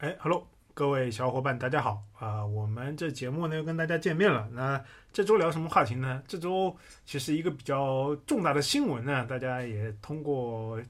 [0.00, 2.42] 哎，Hello，各位小伙伴，大家好啊！
[2.42, 4.48] 我们这节目呢又跟大家见面了。
[4.52, 6.22] 那这周聊什么话题呢？
[6.26, 10.80] 这周其实一个比较重大的新闻呢，大家也通过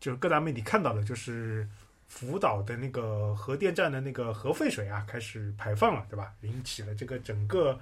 [0.00, 1.68] 就是各大媒体看到了，就是
[2.08, 6.32] 福岛的那个核电站的那个核废水啊开始排放了，对吧？
[6.40, 7.78] 引起了这个整个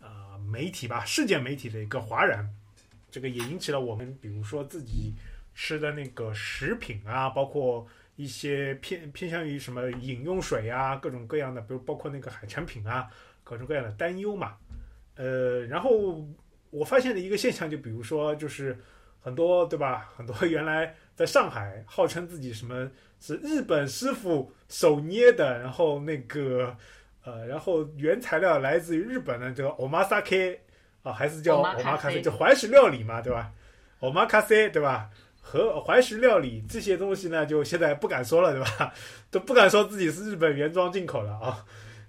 [0.00, 2.48] 呃媒体吧，世界媒体的一个哗然。
[3.10, 5.12] 这个也引起了我们，比如说自己
[5.54, 7.86] 吃的那个食品啊，包括。
[8.16, 13.08] 一些偏偏向于什么饮用水啊，各种各样的，比如包括那个海产品啊，
[13.42, 14.56] 各种各样的担忧嘛。
[15.16, 16.24] 呃，然后
[16.70, 18.78] 我发现的一个现象，就比如说，就是
[19.20, 20.10] 很多对吧？
[20.16, 26.76] 很多原来在上海号称自己什么是日本师傅手捏的，然后那个
[27.24, 30.58] 呃，然后原材料来自于日本的这个 omakase
[31.02, 33.52] 啊，还是叫 omakase，就怀石料理嘛，对吧
[34.00, 35.10] ？omakase 对吧？
[35.46, 38.94] 和怀石料理这些东西呢，就现在不敢说了，对吧？
[39.30, 41.64] 都不敢说自己是日本原装进口了啊。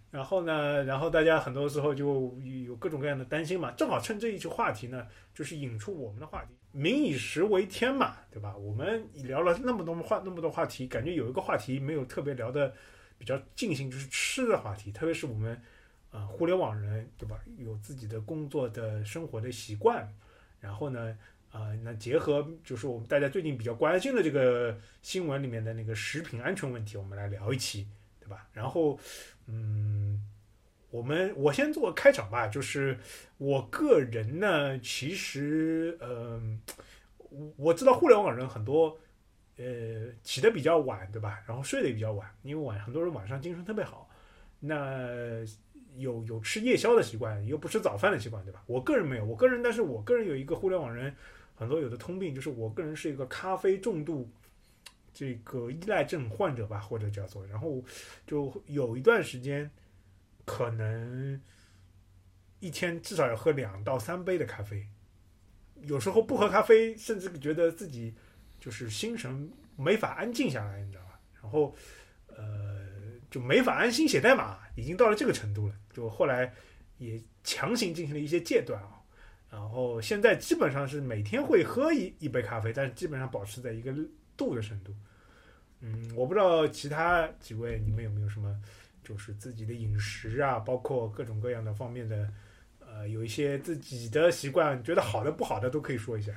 [0.10, 2.34] 然后呢，然后大家很多时候就
[2.66, 3.72] 有各种各样的担心嘛。
[3.72, 8.56] 正好趁这一期话题呢，就是引出我们的话题“民以食为天”嘛，对吧？
[8.56, 12.74] 我们聊了那么多话，那么多话题，感觉有一个话题没有特别聊的
[13.18, 14.94] 比较尽兴，就是吃的话题。
[14.94, 15.62] 特别是我们
[16.10, 17.38] 啊，互联网人，对吧？
[17.58, 20.10] 有自己的工作的生活的习惯，
[20.62, 21.18] 然后呢？
[21.56, 27.88] 啊，那结合就是我们大家最近比较关心的这个新闻里面的那个食品安全问题，我们来聊一期，
[28.20, 28.46] 对吧？
[28.52, 29.00] 然后，
[29.48, 30.22] 嗯，
[30.90, 33.00] 我们我先做个开场吧，就是
[33.38, 36.60] 我个人呢，其实，嗯，
[37.30, 39.00] 我我知道互联网人很多，
[39.56, 41.42] 呃，起的比较晚，对吧？
[41.48, 44.10] 然后睡得也比较晚，因为晚很多人晚上精神特别好，
[44.60, 45.08] 那
[45.96, 48.62] 有有吃夜宵的习惯，又不吃早饭的习惯，对吧？
[48.68, 51.16] 我个人没有，我个人，但是我个人有一个互联网人。
[51.56, 54.30] 很多有的通病，就是我个人是一个咖啡重度
[55.14, 57.82] 这个依赖症患者吧，或者叫做，然后
[58.28, 59.72] 就有一段时间，
[60.44, 61.42] 可能
[62.60, 64.86] 一天至少要喝两到三杯的咖啡，
[65.84, 68.14] 有时候不喝咖啡，甚至觉得自己
[68.60, 71.20] 就是心神没法安静下来，你知道吧？
[71.42, 71.74] 然后
[72.28, 72.86] 呃，
[73.32, 75.76] 就没法安心写代码，已经到了这个程度了。
[75.94, 76.54] 就后来
[76.98, 79.02] 也强行进行了一些戒断啊。
[79.56, 83.96] 然后现在基本上是每天会喝一一杯咖啡，但是基本上保持在一个
[84.36, 84.94] 度的深度。
[85.80, 88.54] 嗯，我不知道其他几位你们有没有什么，
[89.02, 92.30] 就是自己的饮食啊，包括各种各样的方面的，
[92.86, 96.34] 呃，有一些自己的习惯，觉得好的不好的都可以说一下。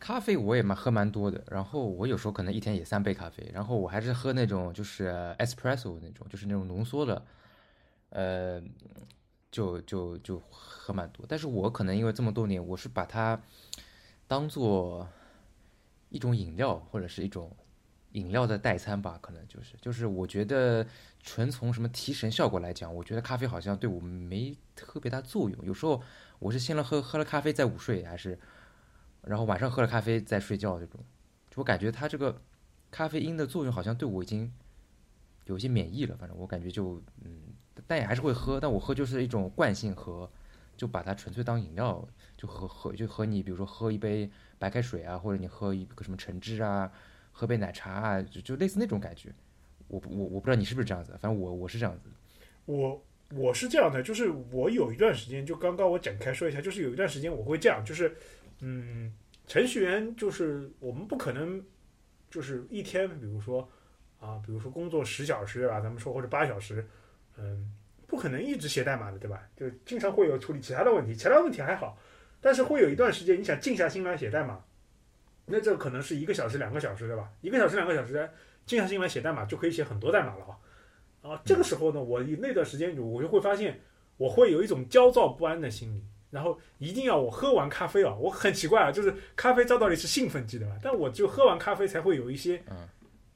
[0.00, 7.24] 咖啡我也蛮喝蛮多的，然后我有时候可能一天也三杯咖啡，然后我还是喝那种就是 espresso 那种，就是那种浓缩的，
[8.08, 8.60] 呃。
[9.50, 13.40] 就就就喝蛮多，但是我可能因为这么多年，我是把它
[14.28, 15.08] 当做
[16.08, 17.50] 一种饮料或者是一种
[18.12, 20.86] 饮料的代餐吧，可能就是就是我觉得
[21.20, 25.66] 纯从什么提神效果来讲，我觉得咖啡好像对我没特别大作用。
[25.66, 26.00] 有时候
[26.38, 28.38] 我是先了喝喝了咖啡再午睡，还是
[29.22, 31.00] 然后晚上喝了咖啡再睡觉这种，
[31.50, 32.40] 就我感觉它这个
[32.92, 34.52] 咖啡因的作用好像对我已经
[35.46, 37.49] 有些免疫了，反正我感觉就嗯。
[37.90, 40.30] 但也还是会喝，但我喝就是一种惯性喝，
[40.76, 42.06] 就把它纯粹当饮料，
[42.36, 44.30] 就喝喝就和你比如说喝一杯
[44.60, 46.88] 白开水啊，或者你喝一个什么橙汁啊，
[47.32, 49.34] 喝杯奶茶啊，就就类似那种感觉。
[49.88, 52.08] 我我我不知道你是不是这样子，反正我我是这样子。
[52.64, 58.14] 我我是这样的，就是我有一段时间，就刚刚我展开说一下，就是有一段时间我会这样，就是
[58.60, 59.12] 嗯，
[59.48, 61.60] 程序员就是我们不可能
[62.30, 63.68] 就是一天，比如说
[64.20, 66.86] 啊，比如说工作十小时啊，咱们说或者八小时。
[67.42, 67.72] 嗯，
[68.10, 69.40] 不可能一直写代码的，对吧？
[69.56, 71.96] 就经常会有处理其他的问题，其他问题还好，
[72.40, 74.60] 但是会有一段时间，你想静下心来写代码，
[75.46, 77.30] 那这可能是一个小时、两个小时，对吧？
[77.40, 78.28] 一个小时、两个小时，
[78.66, 80.44] 静下心来写代码就可以写很多代码了
[81.22, 81.30] 啊！
[81.30, 83.80] 啊，这个时候呢，我那段时间我就会发现，
[84.16, 90.76] 我会有一种焦躁不安的心理，然后一定要我喝完咖啡啊，我很奇怪啊，就是咖啡照道理是兴奋剂对吧？
[90.82, 92.62] 但我就喝完咖啡才会有一些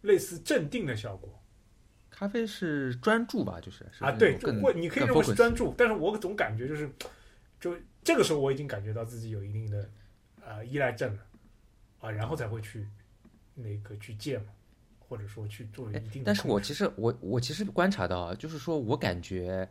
[0.02, 1.28] 类似镇定的效果。
[2.16, 6.88] 咖啡是专注吧，就是啊，对，我你可以认为是专注，但是我总感觉就是，
[7.60, 9.90] 就这个时候我已经感觉到自己有一定的
[10.46, 11.22] 呃依赖症了
[11.98, 12.86] 啊，然后才会去
[13.52, 14.44] 那个去戒嘛，
[15.00, 16.26] 或者说去做一定的。
[16.26, 19.68] 但是我其实我我其实观察到，就是说我感觉，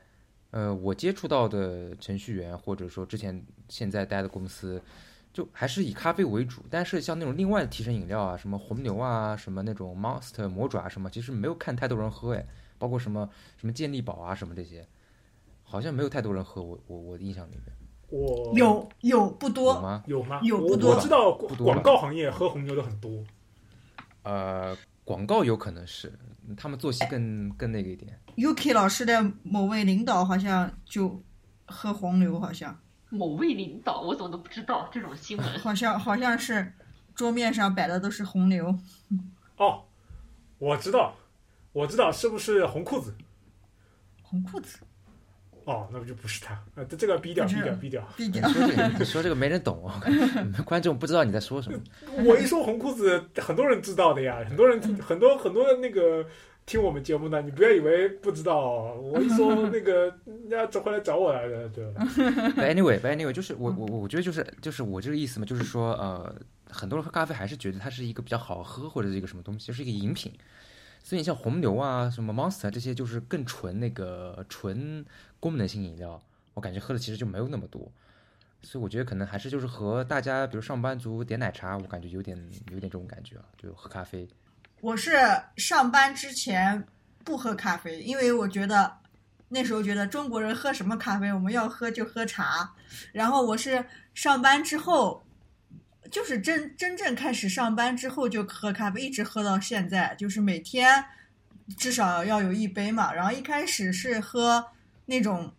[0.51, 4.81] 呃，我接触到的程序员或者说之前现在待的公司。
[5.33, 12.45] 就还是以咖啡为主，但是像那种另外的提神饮料啊，什么红牛啊，什么那种 Monster 魔爪什么，其实没有看太多人喝哎，
[12.77, 13.27] 包括什么
[13.57, 14.87] 什么健力宝啊什么这些，
[15.63, 16.61] 好像没有太多人喝。
[16.61, 17.75] 我我我的印象里面，
[18.09, 20.03] 我有有不多吗？
[20.05, 20.39] 有吗？
[20.43, 20.91] 有不多。
[20.95, 23.11] 我知道广告行业喝红牛的很多。
[24.21, 26.13] 呃，广告有可能是
[26.55, 28.17] 他们作息更更那个一点。
[28.37, 31.19] UK 老师的某位领导好像就
[31.65, 32.79] 喝红牛，好像
[33.13, 35.47] 某位领导，我怎么都不知道这种新闻。
[35.61, 36.73] 好像好像是
[37.15, 38.77] 桌面上摆的都是红牛。
[39.57, 39.83] 哦，
[40.57, 41.15] 我知道，
[41.71, 43.13] 我知道是不是红裤子？
[44.23, 44.79] 红裤子，
[45.65, 46.61] 哦，那不就不是他？
[46.75, 48.47] 呃，这这个逼掉，不是逼掉，逼掉。
[48.47, 50.01] 你说这个，你说这个没人懂啊，
[50.65, 51.79] 观众不知道你在说什么。
[52.25, 56.25] 我一说红裤子，很多人知道的呀，很多人很多很多那个
[56.65, 58.99] 听我们节目的，你不要以为不知道哦。
[59.01, 62.05] 我一说那个，人家找回来找我来的，对吧？
[62.55, 66.35] But anyway, but anyway，就是我我我觉得就是就是我这个意思嘛，就是说呃，
[66.69, 70.31] 很多人喝咖啡还是觉得它是一个比较好喝或者是一个什么东西，就是一个饮品。
[71.05, 75.05] 所以你像红牛啊、什么 Monster 这些，就是更纯那个纯
[75.43, 76.23] 功能性饮料，
[76.53, 77.91] 我感觉喝的其实就没有那么多。
[78.61, 82.37] 所以我觉得可能还是就是和大家，比如上班族点奶茶，我感觉有点
[82.71, 84.25] 有点这种感觉啊，就喝咖啡。
[84.79, 85.11] 我是
[85.57, 86.87] 上班之前
[87.25, 88.89] 不喝咖啡，因为我觉得
[89.49, 92.73] 那时候觉得中国人喝什么咖啡，我们要喝就喝茶。
[93.11, 95.21] 然后我是上班之后，
[96.09, 101.03] 就是真真正开始上班之后就喝咖啡，一直喝到现在，就是每天
[101.77, 103.13] 至少要有一杯嘛。
[103.13, 104.65] 然后一开始是喝
[105.13, 105.53] 那种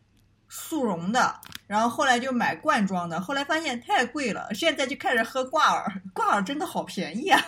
[0.48, 7.40] 速溶的，然后后来就买罐装的，后来发现太贵了，现在就开始喝挂耳，挂耳真的好便宜啊。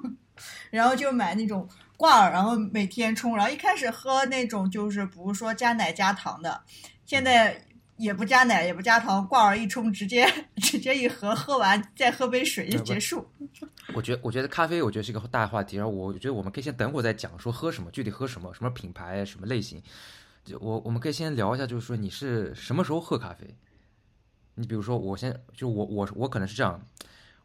[0.70, 3.36] 然后就买那种挂耳，然后每天冲。
[3.36, 6.60] 然后一开始喝那种就是不是说加奶加糖的，
[7.06, 7.56] 现在
[7.96, 10.28] 也不加奶也不加糖，挂耳一冲直接
[10.60, 13.24] 直接一盒喝完，再喝杯水就结束。
[13.94, 15.76] 我觉得，我觉得咖啡，我觉得是一个大话题。
[15.76, 19.80] 然后我觉得我们可以先等会儿再讲，说喝什么，具体喝什么，什么品牌，什么类型。
[20.44, 23.56] 就我我们可以先聊一下，就是说你是什么时候喝咖啡？
[24.54, 26.80] 你比如说，我先就我我我可能是这样，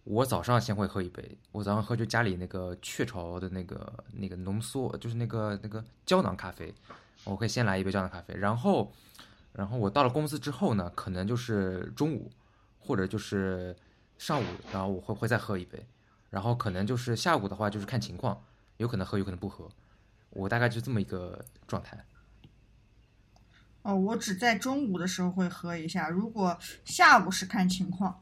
[0.04, 6.74] 我早上先会喝一杯，我早上喝就家里那个雀巢的那个那个浓缩，就是那个那个胶囊咖啡，
[7.24, 8.92] 我可以先来一杯胶囊咖啡，然后
[9.54, 12.32] 然后我到了公司之后呢，可能就是中午
[12.78, 13.76] 或者就是
[14.18, 15.84] 上午，然后我会会再喝一杯。
[16.30, 18.40] 然后可能就是下午的话，就是看情况，
[18.78, 19.68] 有可能喝，有可能不喝。
[20.30, 22.06] 我大概就这么一个状态。
[23.82, 28.20] 哦，我只在中午的时候会喝一下，如果下午是看情况。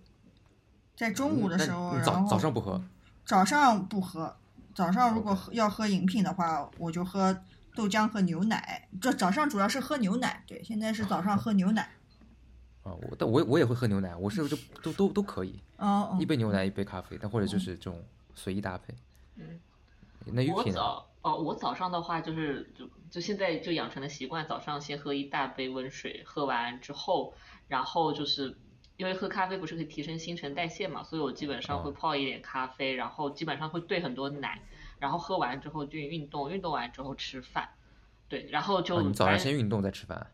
[0.96, 2.82] 在中午的时候，你早然后早上不喝，
[3.26, 4.36] 早上不喝，
[4.74, 7.40] 早上如果要喝饮品的话，我就喝
[7.76, 8.88] 豆浆和牛奶。
[9.00, 11.90] 这早上主要是喝牛奶，对，现在是早上喝牛奶。
[12.84, 18.04] 啊，我但我我也会喝牛奶，我是就都都都可以，哦哦一，杯牛奶一杯咖啡，但或者就是这种
[18.34, 18.96] 随意搭配。
[19.36, 19.60] 嗯，
[20.26, 20.80] 那玉品呢？
[20.80, 27.34] 早哦，我早上的话就是就就现在就养成了习惯，早上先喝一大杯温水，喝完之后，
[27.68, 28.58] 然后就是
[28.96, 34.62] 因为喝咖啡不是可以提升新陈代谢嘛，所以我基本上会哦泡一点咖啡，然后基本上会兑很多奶，
[35.00, 37.70] 然后喝完之后就运动，运动完之后吃饭，
[38.30, 40.32] 对，然后就啊，你早上先运动再吃饭。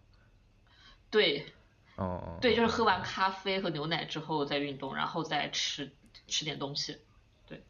[1.09, 1.45] 对
[1.95, 2.37] 哦哦。
[2.41, 5.91] 对，就是喝完咖啡和牛奶之后再运动，然后再吃
[6.27, 6.97] 吃点东西，
[7.47, 7.63] 对，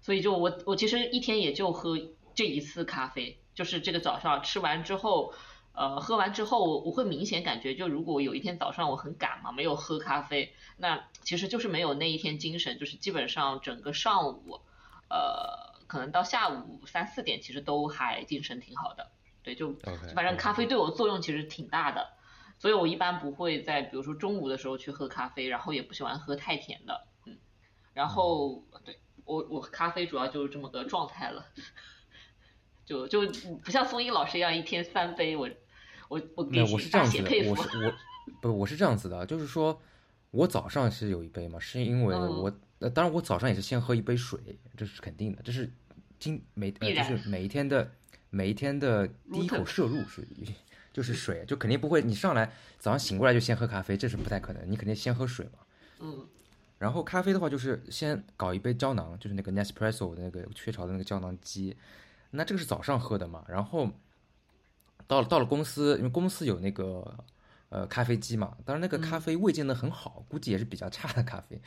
[0.00, 1.96] 所以就我我其实一天也就喝
[2.34, 5.32] 这一次咖啡，就是这个早上吃完之后，
[5.72, 14.60] 呃，喝完之后我我会明显感觉，就如果有一天早上我很赶嘛，没有喝咖啡，那其实就是没有那一天精神，就是基本上整个上午，
[15.08, 19.10] 呃，可能到下午三四点其实都还精神挺好的，
[19.42, 19.74] 对，就
[20.14, 22.12] 反正咖啡对我作用其实挺大的。
[22.56, 27.36] 所以我一般不会在比如说中午的时候去喝咖啡，然后也不喜欢喝太甜的，嗯，
[27.92, 31.44] 然后对我我咖啡主要就是这么个状态了，
[32.84, 33.26] 就就
[33.62, 35.48] 不像松一老师一样一天三杯，我
[36.08, 37.94] 我我给我是这大样子的，我是我
[38.40, 39.80] 不我是这样子的，就是说
[40.30, 42.42] 我早上是有一杯嘛，是因为嗯。
[42.42, 44.38] 我、呃，当然我早上也是先喝一杯水，
[44.76, 45.72] 这是肯定的，这是
[46.18, 47.90] 今每呃就是每一天的
[48.30, 50.26] 每一天的第一口摄入是
[50.92, 55.58] 就是水，就肯定不会你上来早上醒过来就先喝咖啡，这是不太可能，你肯定先喝水嘛。
[56.00, 56.26] 嗯。
[56.78, 61.74] 然后咖啡的话，就是先搞一杯胶囊，就是那个 Nespresso 的那个雀巢的那个胶囊机，
[62.34, 63.44] 那这个是早上喝的嘛。
[63.48, 63.88] 然后
[65.06, 67.16] 到了到了公司，因为公司有那个
[67.68, 71.60] 呃咖啡机嘛，当然那个咖啡未见得很好，估计也是比较差的咖啡，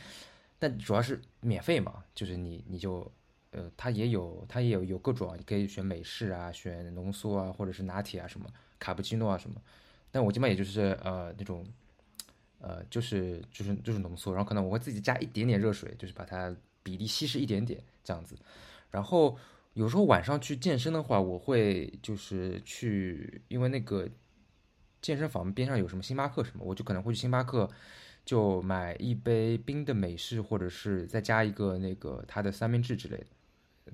[0.59, 3.11] 但主要是免费嘛，就是你你就
[3.51, 8.47] 呃它也有它也有有各种啊，你可以选美式啊，选浓缩啊，或者是拿铁啊什么
[8.79, 9.61] 卡布奇诺啊什么，
[10.11, 11.65] 但我基本也就是呃那种。
[12.59, 18.35] 呃，就是就是就是浓缩，然后可能我会自己加一点点热水，就是把它比例稀释一点点这样子。
[18.89, 19.37] 然后
[19.77, 24.09] 有时候晚上去健身的话，我会就是去，因为那个
[25.03, 27.69] 健身房边上有什么星巴克什么，我就可能会去星巴克
[28.25, 33.27] 就买一杯冰的美式，或者是再加一个那个它的三明治之类的。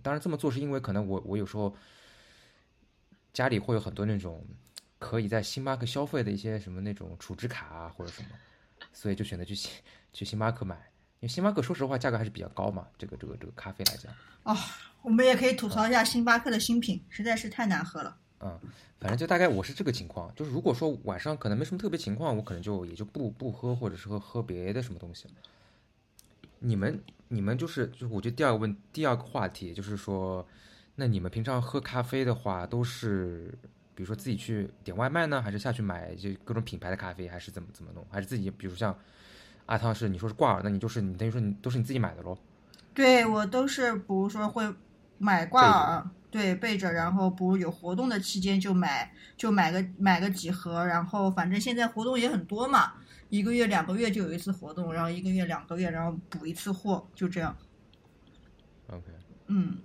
[0.01, 1.75] 当然这么做是因为可能我我有时候
[3.33, 4.41] 家里会有很多那种
[4.99, 8.29] 可以在星巴克消费的一些什么那种储值卡啊或者什么，
[8.93, 9.53] 所以就选择去
[10.13, 10.92] 去星巴克买。
[11.23, 14.13] 因为星巴克说实话价格还是比较高嘛，这个这个这个咖啡来讲，
[15.01, 18.17] 我们也可以吐槽一下星巴克的新品，实在是太难喝了。
[18.41, 18.59] 嗯，
[18.99, 25.25] 反正就大概我是这个情况，就是如果说晚上可能没什么特别情况，我可能就也就不不喝，或者是喝喝别的什么东西。
[26.59, 30.45] 你们你们就是就是我觉得第二个问第二个话题就是说，
[30.95, 33.57] 那你们平常喝咖啡的话，都是
[33.95, 38.05] 比如说自己去点外卖呢，还是下去买就各种品牌的咖啡，还是怎么怎么弄？
[38.11, 38.93] 还是自己比如像
[39.65, 42.37] 阿汤是你说是挂耳，那你就是你等于说你都是你自己买的喽？
[42.93, 44.63] 对我都是，比如说会
[45.17, 52.93] 买挂耳，对备着，然后不如有活动的期间就买，就买个买个几盒，然后反正现在活动也很多嘛，
[53.29, 57.55] 一个月两个月就有一次活动，然后一个月两个月，然后补一次货，就这样。
[58.87, 59.05] OK，
[59.47, 59.77] 嗯，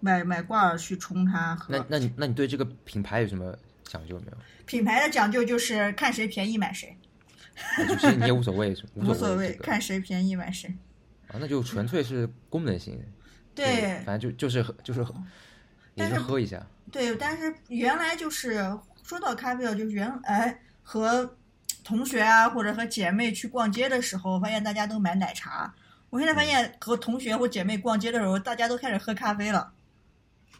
[0.00, 1.76] 买买挂耳去冲它喝。
[1.76, 3.54] 那那你那你对这个品牌有什么
[3.84, 4.38] 讲究没有？
[4.64, 6.96] 品牌的讲究就是看谁便宜买谁，
[7.98, 10.72] 其实你也无所谓，无无所谓，看谁便宜买谁。
[11.28, 13.00] 啊，那就纯粹是功能性。
[13.54, 15.14] 对反正就就是喝就是喝，
[15.94, 16.66] 也是是喝一下。
[16.90, 21.36] 对，但是原来就是说到咖啡啊，就是原来和
[21.84, 25.74] 同学啊或者和姐妹去逛街的时候，发现大家都买奶茶。
[26.08, 29.72] 我现在发现和同学或姐妹逛街的时候，大家都开始喝咖啡了。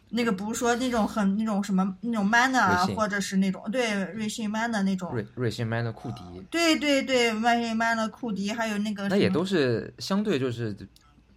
[0.09, 10.75] 那个不是说那种很那种什么那种 man 的啊或者是那种对瑞幸 man 的那种，瑞瑞幸 Man 的库迪，对对对，瑞幸 man 的库迪，还有那个那也都是相对就是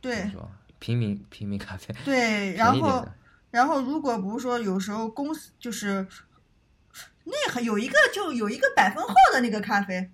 [0.00, 0.30] 对
[0.78, 3.06] 平民平民咖啡，对，然后。
[3.48, 6.06] 然后如果不是说有时候公司就是
[7.24, 10.10] 那还有一个就有一个百分号的那个咖啡，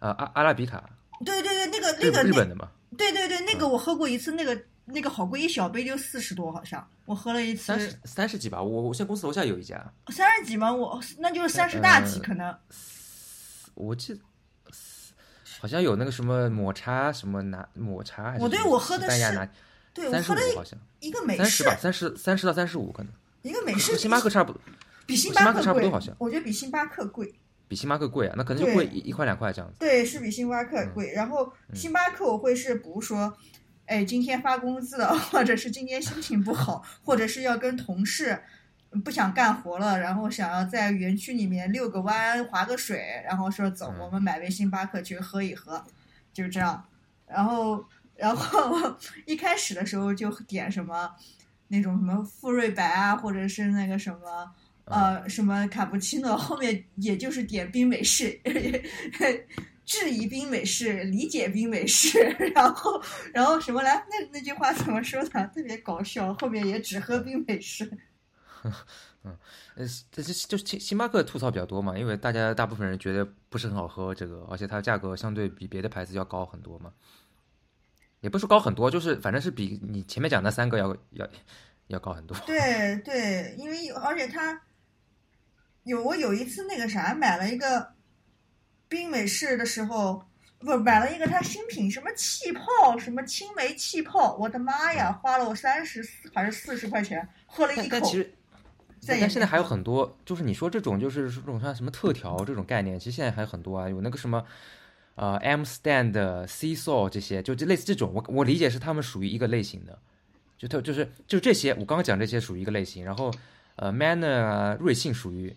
[0.00, 0.82] 啊，阿阿拉比卡，
[1.24, 2.68] 对对对，那个那个那日本的嘛，
[2.98, 8.62] 对对对，那个我喝过一次，那个那个好贵，一小杯就四十多，好像我喝了一次三十三十几吧。
[8.62, 12.54] 我我现在公司楼下有一家，三十几吗，我那就是三十大几呃可能。
[13.74, 14.20] 我记得
[15.60, 19.18] 好像有那个什么抹茶什么拿抹茶还是我对我喝的是
[20.10, 24.60] 三十五好像一个美式三十，吧，三十三十到三十五可能，一个美式星巴克差不多，
[25.06, 27.32] 比星星巴克差不多好像我觉得比星巴克贵。
[27.68, 29.76] 比星巴克贵啊，那可能就贵一一块两块这样子。
[29.78, 31.12] 对，是比星巴克嗯贵。
[31.12, 33.32] 然后星巴克我会是，比如说，
[33.90, 38.40] 哎，今天发工资了，或者是今天心情不好，或者是要跟同事
[39.04, 45.84] 不想干活了，然后想要在园区里面遛个弯、划个水，然后说走，嗯我们买杯星巴克去喝一喝，
[46.32, 46.84] 就这样。
[47.26, 51.10] 然后，然后 一开始的时候就点什么
[51.66, 54.52] 那种什么馥瑞白啊，或者是那个什么。
[54.86, 58.36] 呃，什么卡布奇诺，后面也就是点冰美式，
[59.90, 62.20] 质疑冰美式，理解冰美式，
[62.54, 63.02] 然后
[63.34, 63.96] 然后什么来？
[64.08, 65.46] 那那句话怎么说的？
[65.48, 67.90] 特别搞笑，后面也只喝冰美式。
[69.22, 69.36] 呃，
[70.14, 76.92] 这这就是星星巴克吐槽比较多嘛，因为大家大部分人觉得不是很好喝这个，而且它价格相对比别的牌子要高很多嘛，
[78.20, 81.28] 也不是高很多，就是反正是比你前面讲的三个要要
[81.88, 82.36] 要高很多。
[82.46, 84.62] 对对，因为有，而且它
[85.82, 87.92] 有我有一次那个啥，买了一个
[88.90, 90.22] 冰美式的时候，
[90.58, 98.16] 不买了一个它新品什么气泡，什么青梅气泡，我的妈呀，花了我三十还是四十块钱，喝了一口但但其。
[98.18, 98.34] 实，
[99.06, 104.44] 但现在还有很多，就是你说这种就是这种像什么特调这种概念，其实现在还有很多啊，有那个什么。
[105.16, 109.98] 呃，M stand、C saw 这些，就就类似这种，我我理解是他们属于一个类型的，
[110.56, 113.30] 就特就是就这些，我刚刚讲这些属于一个类型，然后
[113.76, 115.54] 呃，Manner 啊，瑞幸属于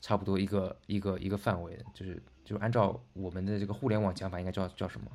[0.00, 5.10] 差不多一个一个一个范围的，就是就按照我们的这个互联网讲法，应该叫叫什么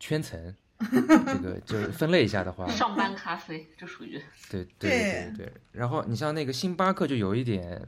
[0.00, 0.54] 圈层，
[0.90, 5.52] 这个就是分类一下的话，上班咖啡这属于对对对对对。
[5.70, 7.80] 然后你像那个星巴克就有一点，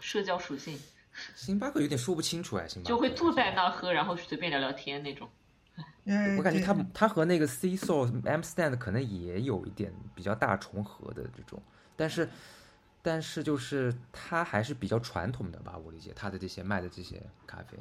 [0.00, 0.78] 社交属性，
[1.34, 5.28] 星巴克有点说不清楚哎，星巴克就会坐在那喝，然后随便聊聊天那种。
[6.04, 11.60] 嗯，我感觉它它和那个 C Soul M Stand 可能也有一点比较大重合的这种，
[11.96, 12.28] 但是
[13.06, 17.78] 但是就是它还是比较传统的吧，我理解它的这些卖的这些咖啡。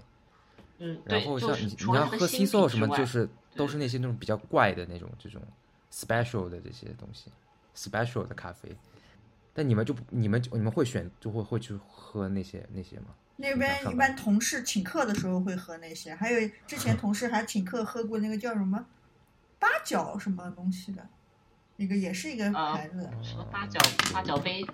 [0.79, 5.41] 嗯，然后像你你要喝 C 品 Soul 之外什么，就是都是那些那种比较怪的那种这种
[5.89, 7.31] special 的这些东西
[7.73, 8.75] ，special 的咖啡。
[9.53, 13.05] 但你们就你们你们会选就会会去喝那些那些吗？
[13.37, 18.85] 那边一般同事请客的时候会喝那些，还有之前同事还请客喝过那个叫什么
[19.57, 21.07] 八角什么东西的，
[21.77, 23.79] 那个也是一个啊牌子，什么八角
[24.11, 24.65] 八角杯，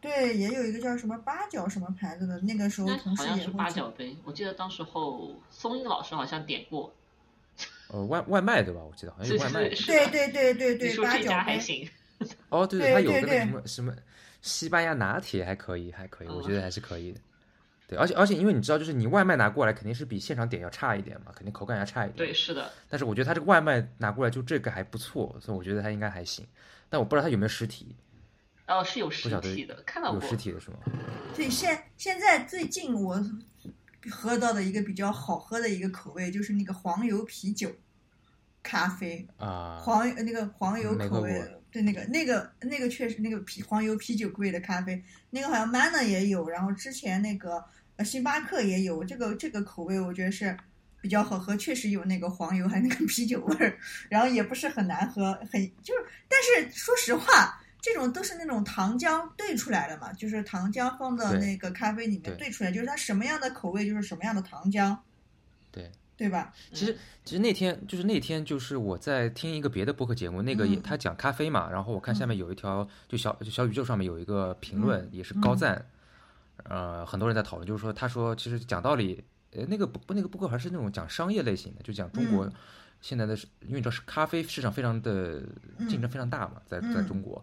[0.00, 4.16] 对，也有一个叫什么八角什么牌子的，那个时候同事好像是也会请八角杯。
[4.24, 6.92] 我记得当时候松英老师好像点过，
[7.88, 8.80] 呃，外外卖对吧？
[8.82, 9.76] 我记得好像有外卖是。
[9.76, 11.88] 是对对对对对，八角还，行，
[12.48, 13.94] 哦，对对它有个那对对什么什么
[14.40, 17.20] 西班牙拿铁还可以，还可以，我哦觉得还是可以的。
[17.86, 22.16] 对，而且而且因为你知道，就是你外卖拿过来肯定是比现场点要差一点嘛，肯定口感要差一点。
[22.16, 26.46] 对，是的，但是我觉得它这个外卖拿过来就这个还不错，所以我觉得它应该还行。
[26.88, 27.94] 但我不知道它有没有实体，
[28.70, 30.28] 哦，是有实体的，看到有过。
[30.28, 30.76] 实体的是吗？
[31.34, 33.20] 对，现现在最近我
[34.08, 37.70] 喝到的一个比较好喝的一个口味就是那个黄油啤酒
[38.62, 47.64] 咖啡，啊，黄那个黄油口味对，那个那个那个确实那个啤黄油啤酒味的咖啡，那个好像 Manner 也有，然后之前那个
[47.96, 50.56] 呃星巴克也有，这个这个口味我觉得是
[51.00, 57.59] 比较好喝，确实有那个黄油还有那个啤酒味儿，然后也不是很难喝，很就是，但是说实话。
[57.82, 64.96] 这种都是那种糖浆兑出来的嘛，就是糖浆放到那个咖啡里面兑出来，就是它什么样的口味就是什么样的糖浆，
[65.70, 65.90] 对。
[66.20, 66.52] 对吧？
[66.70, 66.94] 其实
[67.24, 70.82] 其实那天就是那天就是我在听一个别的播客节目，那个也嗯。
[70.82, 75.82] 他讲咖啡嘛，然后我看下面有一条就小就小宇宙上面有一个评论嗯也是高赞，
[76.64, 82.52] 呃，很多人在讨论，就是说他说其实讲道理，呃，那个不那个播客还是那种讲商业类型的，就讲中国嗯。
[83.00, 85.40] 现在的是，因为你知道是咖啡市场非常的
[85.88, 87.06] 竞争非常大嘛，在在嗯。
[87.06, 87.42] 中国，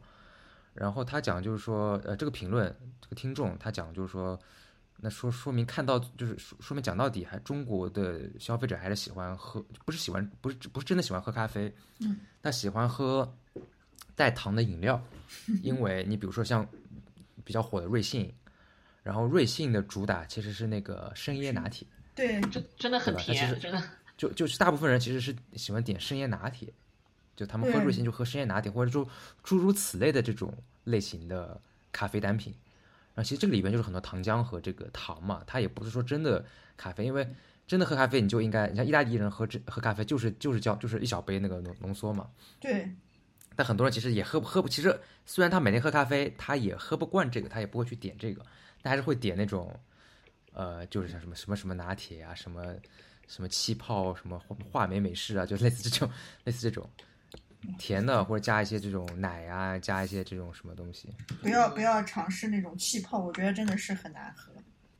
[0.78, 4.40] 然后他讲就是说，呃，这个评论这个听众他讲就是说。
[5.00, 13.32] 那说说明看到就是说说明讲到底还中国的消费者还是喜欢喝，不是喜欢不是不是真的喜欢喝咖啡，嗯，他喜欢喝
[14.16, 15.00] 带糖的饮料，
[15.62, 16.68] 因为你比如说像
[17.44, 18.34] 比较火的瑞幸，
[19.04, 23.80] 然后瑞幸的主打其实是那个生椰拿铁，对，真真的很甜真的。
[24.18, 26.74] 就就是大部分人其实是喜欢点生椰拿铁，
[27.38, 29.08] 就他们喝对瑞幸就喝生椰拿铁或者说
[29.44, 30.54] 诸如此类的这种
[30.84, 31.62] 类型的
[31.94, 32.54] 咖啡单品。
[33.14, 37.28] 然后其实这个里边就是很多糖浆和这个糖嘛，它也不是说真的咖啡，因为
[37.66, 42.30] 真的喝咖啡你就应该，你像意大利人喝这喝咖啡就是就是叫就是一小杯那个浓浓缩嘛，
[42.60, 42.88] 对，
[43.56, 48.46] 但很多人其实也喝不喝不，其实虽然他每天喝咖啡，他也喝不惯这个，他也不会去点这个，
[48.84, 49.78] 但还是会点那种，
[50.54, 52.76] 呃，就是像什么什么什么拿铁啊，什么
[53.28, 54.40] 什么气泡，什么
[54.72, 56.10] 话梅美式啊，就类似这种
[56.46, 56.88] 类似这种
[57.78, 61.10] 甜的，或者加一些这种奶啊，加一些这种什么东西。
[61.42, 64.52] 不要不要尝试那种气泡，我觉得真的是很难喝。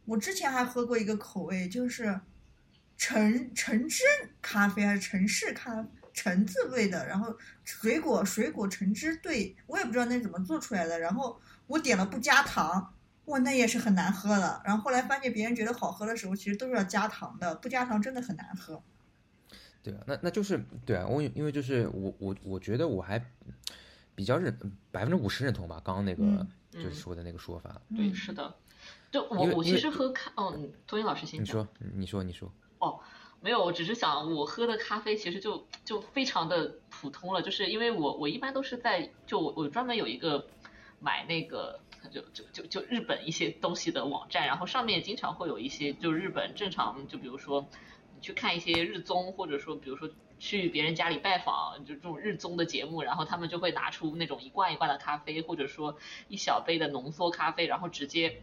[0.06, 2.20] 我之前还喝过一个口味，就是
[2.98, 4.04] 橙橙汁
[4.42, 11.00] 咖啡还是橙式咖橙子味的，然后水果水果橙汁兑，我也不知道那怎么做出来的。
[11.00, 12.94] 然后我点了不加糖，
[13.26, 14.62] 哇，那也是很难喝的。
[14.66, 18.82] 然后后来发现别人觉得好喝的时候，其实都是要加糖的，不加糖真的很难喝。
[19.92, 23.24] 对啊，那那就是对啊，我因为就是我我我觉得我还
[24.16, 24.58] 比较认
[24.92, 27.82] 百分之五十认同吧，刚刚那个嗯就是说的那个说法。
[27.96, 28.54] 对，嗯是的。
[29.10, 31.42] 就我我其实喝咖，嗯，托尼老师先。
[31.42, 32.52] 你说，你说，你说。
[32.80, 33.00] 哦
[33.40, 40.48] 没有，我只是想我喝的咖啡其实就就非常的普通了，就是因为我我一般都是在就我我专门有一个
[41.00, 41.80] 买那个
[42.12, 47.66] 就就就就日本一些东西的网站，然后上面经常会有一些就日本正常就比如说
[48.18, 58.42] 你去看一些日综，或者说比如说去别人家里拜访，就这种日综的节目，然后他们就会拿出那种一罐一罐的咖啡，或者说一小杯的浓缩咖啡，然后直接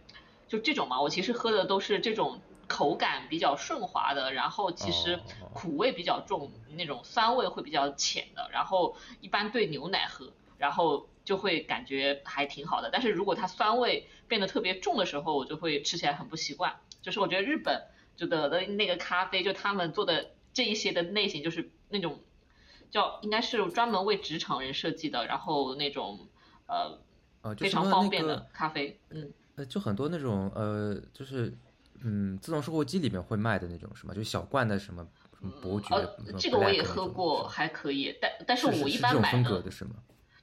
[0.49, 2.41] 就这种嘛，我其实喝的都是这种。
[2.67, 12.89] 口感比较顺滑的，然后其实哦苦味比较重，那种酸味会比较浅的，然后一般兑牛奶喝，然后就会感觉还挺好的。
[12.91, 16.81] 但是如果它酸味变得特别重的时候，我就会吃起来很不习惯。
[17.03, 17.83] 就是我觉得日本
[18.17, 22.21] 就的的那个咖啡，就他们做的这一些的类型，就是那种
[22.91, 26.29] 叫应该是专门为职场人设计的，然后那种
[26.67, 26.99] 呃
[27.43, 29.33] 呃，非常方便的咖啡，嗯。
[29.57, 31.57] 呃，就很多那种呃，就是
[32.03, 35.07] 嗯，自动售货机里面会卖的那种什么，就小罐的什么
[35.39, 39.95] 什么伯爵，呃，这个我也喝过，还可以，但但是我一般买是这种风格的是吗？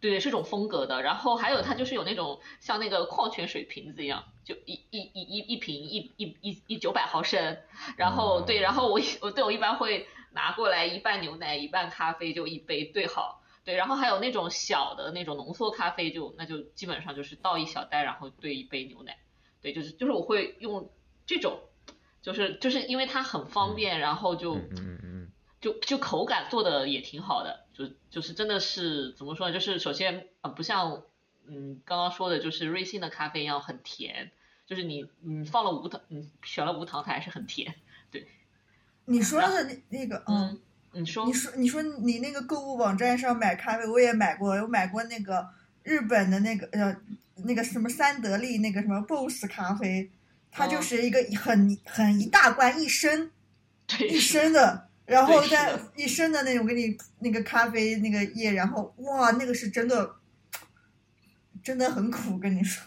[0.02, 1.02] 对，是种风格的。
[1.04, 7.58] 然后还有它就是有那种像那个矿泉水瓶子一样，就一一一一一瓶一一一一九百毫升。
[7.96, 13.44] 然后对，然后我一我对我一般会拿过来一半牛奶一半咖啡，就一杯兑好。
[13.64, 19.20] 对，然后还有那种小的那种浓缩咖啡就，那就基本上就是倒一小袋，然后兑一杯牛奶。
[19.62, 20.90] 对，就是就是我会用
[21.28, 21.60] 这种，
[22.24, 24.56] 就是就是因为它很方便，然后就。
[24.56, 29.54] 嗯嗯嗯嗯就就口感做的也挺好的，就就是真的是怎么说呢？
[29.54, 31.04] 就是首先啊、呃，不像
[31.48, 34.32] 嗯刚刚说的，就是瑞幸的咖啡一样很甜，
[34.66, 37.74] 就是你你放了无糖，你选了无糖，它还是很甜。
[38.12, 38.28] 对，
[39.06, 40.60] 你说的那那个，嗯，
[40.94, 45.48] 嗯，你说你说你说你那个购物网站上买咖啡，我也买过，我买过那个
[45.84, 46.96] 日本的那个呃
[47.38, 50.12] 那个什么三得利那个什么 BOSS 咖啡，
[50.52, 53.32] 它就哦是一个很很一大罐一升
[53.88, 54.91] 对一升的。
[55.12, 60.16] 然后再一身的那种给你那个咖啡那个液，然后哇，那个是真的
[61.64, 62.82] 真的很苦，跟你说。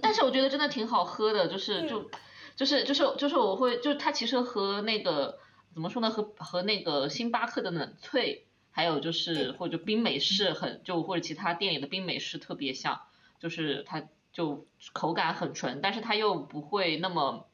[0.00, 2.10] 但是我觉得真的挺好喝的，就是就
[2.54, 5.38] 就是就是就是我会就是它其实和那个
[5.74, 13.00] 怎么说呢，和和那个星巴克的冷萃，还有就是或者冰美式很就或者其他店里的冰美式特别像，
[13.40, 17.48] 就是它就口感很纯，但是它又不会那么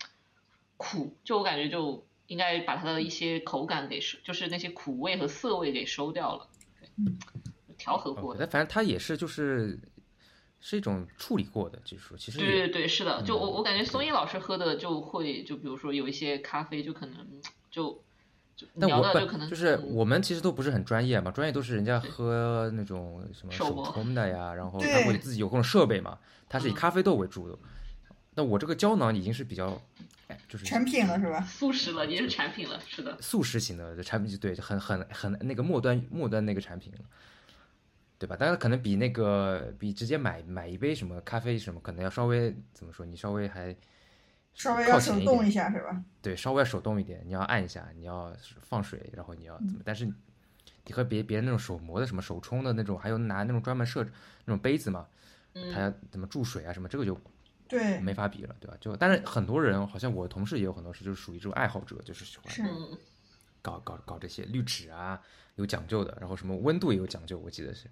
[0.76, 6.48] 苦，就我感觉就应该把它的一些口感给收，就是那些苦味和涩味给收掉了，
[6.80, 7.14] 对，
[7.76, 8.40] 调和过的。
[8.40, 9.78] 但反正它也是就是
[10.60, 17.14] 是一种处理过的技术，其实对对对，是的，就我嗯我感觉松一老师喝的就会，就比如说有一些咖啡，就可能
[17.70, 18.02] 就
[18.56, 27.58] 就聊但我不的就可能就是嗯我们其实都不是很专业嘛，专业都是人家喝那种什么手冲的呀，然后他会自己有各种设备嘛，他是以嗯咖啡豆为主的。
[28.36, 29.80] 那我这个胶囊已经是比较，
[30.34, 31.40] 哎，就是成品了是吧？
[31.42, 36.98] 素食了，也是产品了，是的，素食型的产品就，对，很很很那个末端末端那个产品了，
[38.18, 38.36] 对吧？
[38.36, 43.74] 当然可能比那个比直接买买一杯什么咖啡什么，可能要稍微怎么说，你稍微还
[44.54, 46.02] 稍微要手动一下是吧？
[46.20, 49.80] 对，稍微要手动一点，你要按一下，你要放水，然后你要怎么？
[49.84, 50.04] 但是
[50.86, 54.04] 你和别别人那种手磨的什么手冲的那种，还有拿那种专门设
[54.44, 55.06] 那种杯子嘛，
[55.54, 57.18] 它嗯，要怎么注水啊什么，这个就
[57.74, 58.76] 对，没法比了，对吧？
[58.80, 62.78] 就但是很多人，好像我同事也有很多是就是属于这种爱好者，就是喜欢
[63.60, 65.20] 搞搞搞这些滤纸啊，
[65.56, 67.90] 有讲究的，然后什么温度也有讲究，我记得是，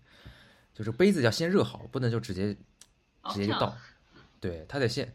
[0.73, 2.55] 就是杯子要先热好，不能就直接
[3.31, 3.77] 直接就倒，
[4.39, 5.13] 对，它得先，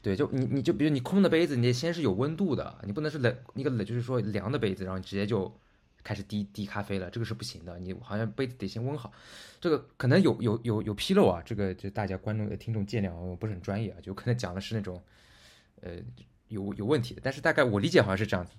[0.00, 5.52] 对，就你你就比如你空的杯子，你得先是有温度的，你不能是冷一个冷就是说凉的杯子，然后你直接就
[6.04, 9.12] 开始滴滴咖啡了，这个是不行的，你好像杯子得先温好，
[9.60, 15.02] 这个可能有有有有纰漏啊，这个就大家观众呃听众见谅，我不是很专业啊，就可能讲的是那种，
[15.80, 15.92] 呃，
[16.48, 18.52] 有有问题的，但是大概我理解好像是这样子。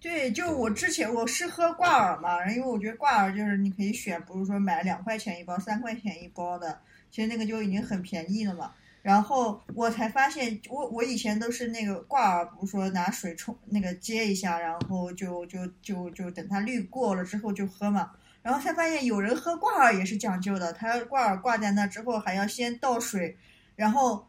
[0.00, 8.72] 对，就我之前我是喝挂耳嘛，因为我觉得挂耳就是你可以选，不是说买两块钱一包、三块钱一包的，其实那个就已经很便宜了嘛。
[9.02, 18.10] 然后我才发现，我我以前都是那个挂耳，不是说拿水冲那个接一下，然后就就就就等它滤过了之后就喝嘛。
[18.42, 23.36] 然后才发现有人喝挂耳也是讲究的，他挂耳挂在那之后还要先倒水，
[23.76, 24.26] 然后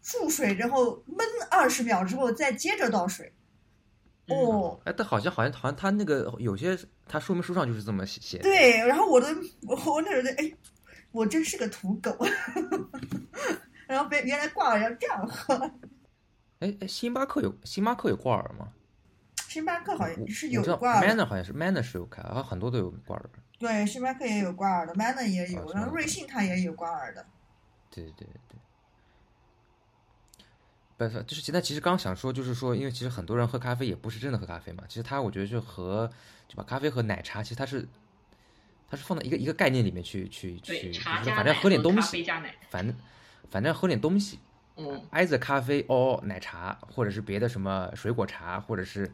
[0.00, 3.32] 注水，然后焖二十秒之后再接着倒水。
[4.28, 6.78] 哦，哎，但好像好像好像他那个有些
[7.08, 8.38] 他说明书上就是这么写写。
[8.38, 9.26] 对，然后我都
[9.66, 10.52] 我我那时候就哎，
[11.10, 12.16] 我真是个土狗，
[13.88, 15.54] 然后别原来挂耳要这样喝，
[16.60, 18.72] 哎哎，星巴克有星巴克有挂耳吗？
[19.48, 23.30] 星巴克好像是有挂耳的，Manner 好像是 Manner 是有开，好像很多都有挂耳。
[23.58, 27.26] 对，星巴克也有挂耳的，Manner 也有，然后瑞幸它也有挂耳的，
[27.90, 28.58] 对对对对。
[30.98, 36.10] 不是，就是现在其实刚想说，就是说，因为其实很多人喝咖啡也不是真的喝咖啡嘛，其实它我觉得就和
[36.46, 37.88] 就把咖啡和奶茶，其实它是
[38.90, 42.24] 它是放在一个一个概念里面去去去，对，就是反正喝点东西，
[42.68, 42.94] 反正
[43.50, 44.38] 反正喝点东西，
[44.76, 49.10] 嗯，挨着咖啡哦，奶茶，或者是别的什么水果茶，或者是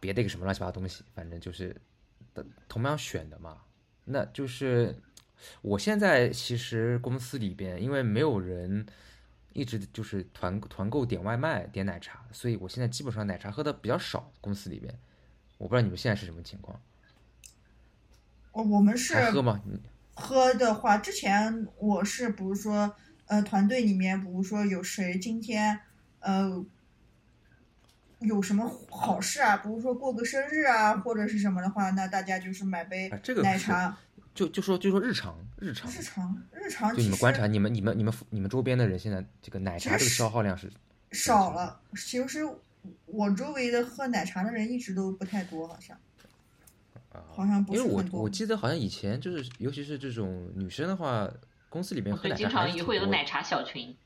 [0.00, 1.74] 别的一个什么乱七八糟东西，反正就是
[2.34, 3.58] 的同样选的嘛。
[4.04, 4.94] 那就是
[5.62, 8.86] 我现在其实公司里边，因为没有人
[9.52, 14.30] 一直就是团团购点外卖点奶茶，所以我现在基本上奶茶喝的比较少。
[14.40, 14.94] 公司里边，
[15.56, 16.78] 我不知道你们现在是什么情况，
[18.52, 19.62] 我我们是喝吗？
[20.16, 22.94] 喝的话，之前我是比如说，
[23.26, 25.80] 呃，团队里面比如说有谁今天，
[26.20, 26.64] 呃，
[28.20, 33.96] 有什么好事啊，比如说过个生日啊，或者是什么的话，那大家就是买杯啊这个奶茶。
[34.34, 40.68] 就就说就说日常日常，日常日常就你们观察，你们你们你们你们周边的人现在这个奶茶这个消耗量是
[41.12, 41.80] 少了。
[41.94, 42.40] 其实
[43.06, 45.96] 我周围的喝奶茶的人一直都不太多，好像
[47.12, 51.30] 啊，好像不因为我是很多我记得好像以前就是，尤其是这种女生的话，
[51.74, 53.96] 公司里面喝对，经奶茶还常也会有奶茶小群，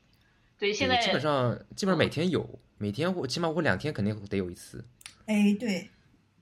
[0.57, 4.83] 对，现在基本上基本上每天有，每天或起码我两天肯定得有一次。
[5.27, 5.91] 哎，对，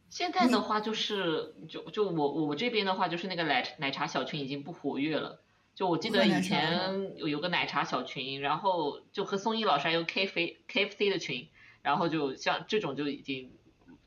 [0.09, 5.41] 现在的话就是，就就我我这边的话，就是那个奶奶茶小群已经不活跃了。
[5.75, 10.33] 就我记得以前有有个奶茶小群，然后就和宋一老师还有 K F
[10.67, 11.49] K F C 的群，
[11.81, 13.51] 然后就像这种就已经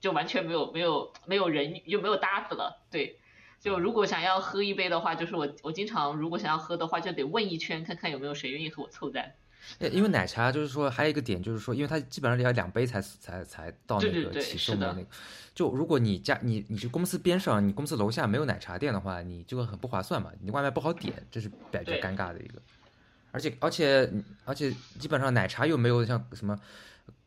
[0.01, 2.83] 就完全没有没有没有人又没有搭子了。
[2.91, 3.21] 对，
[3.61, 9.33] 就如果想要喝一杯的话，就是我我经常如果想要喝的话，就得问一圈看看有没有谁愿意和我凑单。
[9.79, 15.07] 呃因为奶茶就是说还有一个点就是说，因为它基本上要两杯才才才到那个起售的那个。
[15.55, 22.61] 就如果你家你你是公司边上，你公司楼下没有奶茶店的话，你这个很不划算嘛，你外卖不好点，这是比较尴尬的一个。
[23.31, 24.11] 而且而且
[24.47, 26.59] 而且基本上奶茶又没有像什么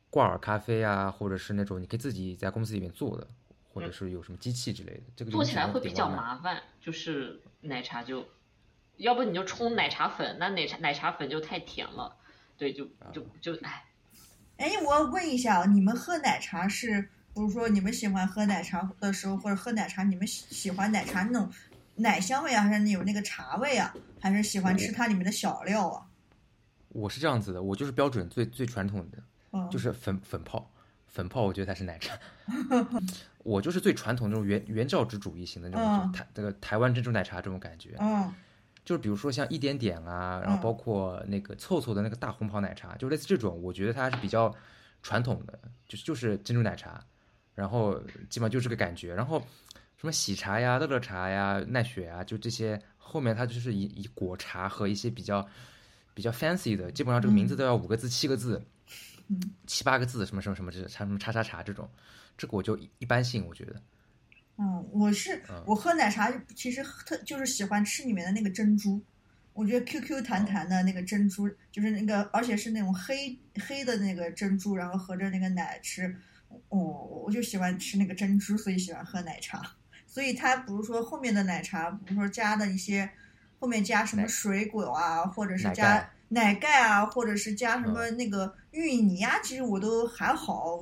[0.10, 3.28] 挂耳咖啡啊，或者是那种你可以自己在公司里面做的，
[3.74, 8.26] 或者是有什么机器之类的，这个做起来会比较麻烦，就是奶茶就
[8.98, 12.16] 要不你就冲奶茶粉，那奶茶奶茶粉就太甜了，
[12.58, 13.84] 对，就就就哎，
[14.58, 17.02] 哎，我问一下，你们喝奶茶是，
[17.34, 21.52] 比如说你们喜欢喝奶茶的时候，或者喝奶茶，你们喜喜欢奶茶那种
[21.96, 26.06] 奶香味啊，还是有那个茶味啊，还是喜欢吃它里面的小料啊？
[26.90, 29.18] 我是这样子的，我就是标准最最传统的，
[29.52, 30.72] 嗯，就是粉粉泡，
[31.14, 32.18] 粉泡我觉得才是奶茶。
[33.44, 37.96] 我就是最传统那种原原教旨主义型的那种，台这个台湾珍珠奶茶这种感觉。
[38.00, 38.34] 嗯。
[38.84, 40.62] 就是比如说像一点点啊，然后嗯。
[40.62, 44.54] 包括那个凑凑的那个大红袍奶茶，就类似这种，我觉得它是比较
[45.04, 47.00] 传统的，就是就是珍珠奶茶，
[47.54, 47.98] 然后
[48.30, 49.40] 基本上就这个感觉，然后
[49.98, 55.48] 什么喜茶呀、乐乐茶呀、奈雪啊，就这些后面它就是以以果茶和一些比较
[56.14, 58.62] 比较 fancy 的，基本上这个名字都要五个字、七个字、
[59.42, 59.54] 嗯。
[59.66, 61.90] 七八个字，什么什么什么这茶什么叉叉叉这种，
[62.38, 63.82] 这个我就一一般性，我觉得。
[64.58, 65.64] 嗯，我是嗯。
[65.66, 69.02] 我喝奶茶其实特就是喜欢吃里面的那个珍珠，
[69.54, 76.16] 我觉得 QQ 弹弹的那个珍珠，就是那个而且是那种黑黑的那个珍珠，然后合着那个奶吃，
[76.70, 79.62] 哦，我就喜欢吃那个珍珠，所以喜欢喝奶茶。
[80.06, 83.10] 所以它比如说后面的奶茶，比如说加的一些
[83.60, 90.80] 后面加什么水果啊，或者是加盖奶盖啊，或者是加什么嗯那个芋泥啊，其实我都还好，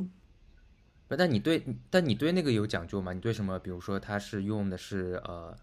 [1.08, 3.12] 不，但你对，但你对那个有讲究吗？
[3.14, 3.60] 你对什么？
[3.60, 5.56] 比如说它是用的是呃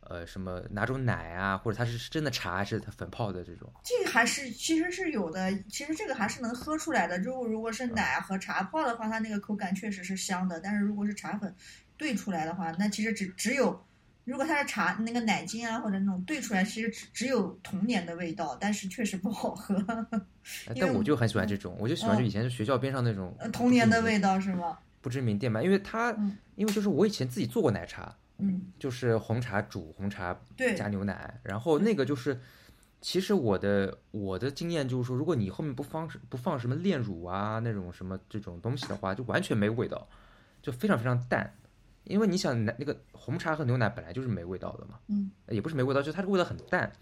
[0.00, 3.70] 呃什么哪种奶啊，或者它是真的茶还是它粉泡的这种？
[3.84, 7.18] 这个还是其实是有的，其实这个还是能喝出来的。
[7.18, 10.58] 如果如果是奶和茶泡的话，它那个口感确实是香的。
[10.60, 11.54] 但是如果是茶粉
[11.96, 13.78] 兑出来的话，那其实只只有，
[14.24, 19.74] 如果它是茶那个奶精啊或者那种兑出来，其实只只有童年的味道，但是确实不好喝。
[20.78, 24.78] 但我就很喜欢这种，我就喜欢就嗯以前就学校边上那种呃童年的味道道是吗？
[25.00, 32.40] 不知名店嘛，因为它嗯因为就是我以前自己做过奶茶，嗯，就是红茶煮红茶对，加牛奶，然后那个就是，
[33.02, 40.08] 其实我的我的经验就是说，如果你后面不放不放什么炼乳啊那种什么这种东西的话，就完全没味道，
[40.62, 41.54] 就非常非常淡。
[42.04, 46.92] 因为你想奶那个红茶和牛奶本来就是没味道的嘛，嗯，也不是没味道，就是它这个味道很淡。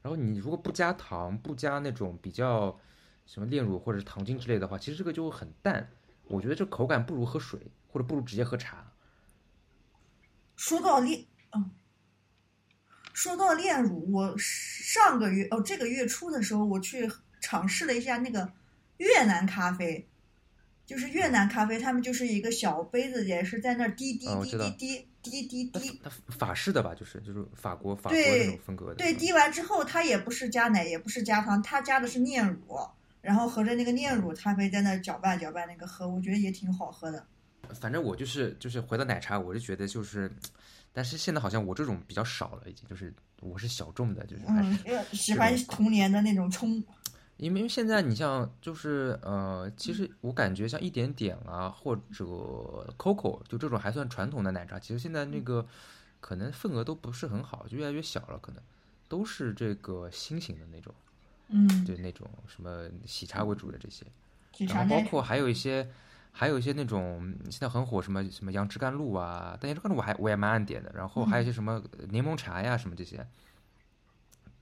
[0.00, 2.78] 然后你如果不加糖，不加那种比较
[3.26, 5.90] 什么炼乳或者是糖精之类的话，其实这个就很淡。
[6.24, 8.92] 我觉得这口感不如喝水，或者不如直接喝茶。
[10.56, 11.70] 说到炼，嗯，
[13.12, 18.52] 说到炼乳，我上个月哦，这个月初的时候，我去尝试了一下那个
[18.98, 20.08] 越南咖啡，
[20.88, 28.94] 就是越南咖啡，他们就是一个小杯子，也是在那儿滴滴滴滴滴滴滴滴，它法式的吧，就是就是法国法国那种风格的。
[28.94, 32.80] 对，滴完之后，它也不是加奶，也不是加糖，它加的是炼乳，
[33.20, 37.22] 然后合着那个炼乳咖啡在那儿搅拌搅拌那个喝，我觉得也挺好喝的。
[37.78, 40.34] 反正我就是就是回到奶茶，我是觉得就是，
[40.94, 46.82] 但是现在好像我这种比较少了，已经就是我是小众的，就是还是、嗯，呃喜欢童年的那种冲，
[47.38, 52.02] 因为因为现在你像就是呃，其实我感觉像一点点啊或者
[52.98, 55.66] COCO 就这种还算传统的奶茶，其实现在那个
[56.20, 58.62] 可能份额都不是很好，就越来越小了，可能
[59.08, 60.92] 都是这个新型的那种，
[61.48, 64.04] 嗯，对那种什么喜茶为主的这些。
[64.66, 65.88] 然后包括还有一些，
[66.32, 70.90] 还有一些那种现在很火什么什么杨枝甘露啊，但杨枝甘露我还我也蛮爱点的。
[70.96, 73.24] 然后还有一些什么柠檬茶呀什么这些，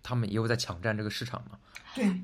[0.02, 1.58] 他们也有在抢占这个市场嘛。
[1.94, 2.20] 对，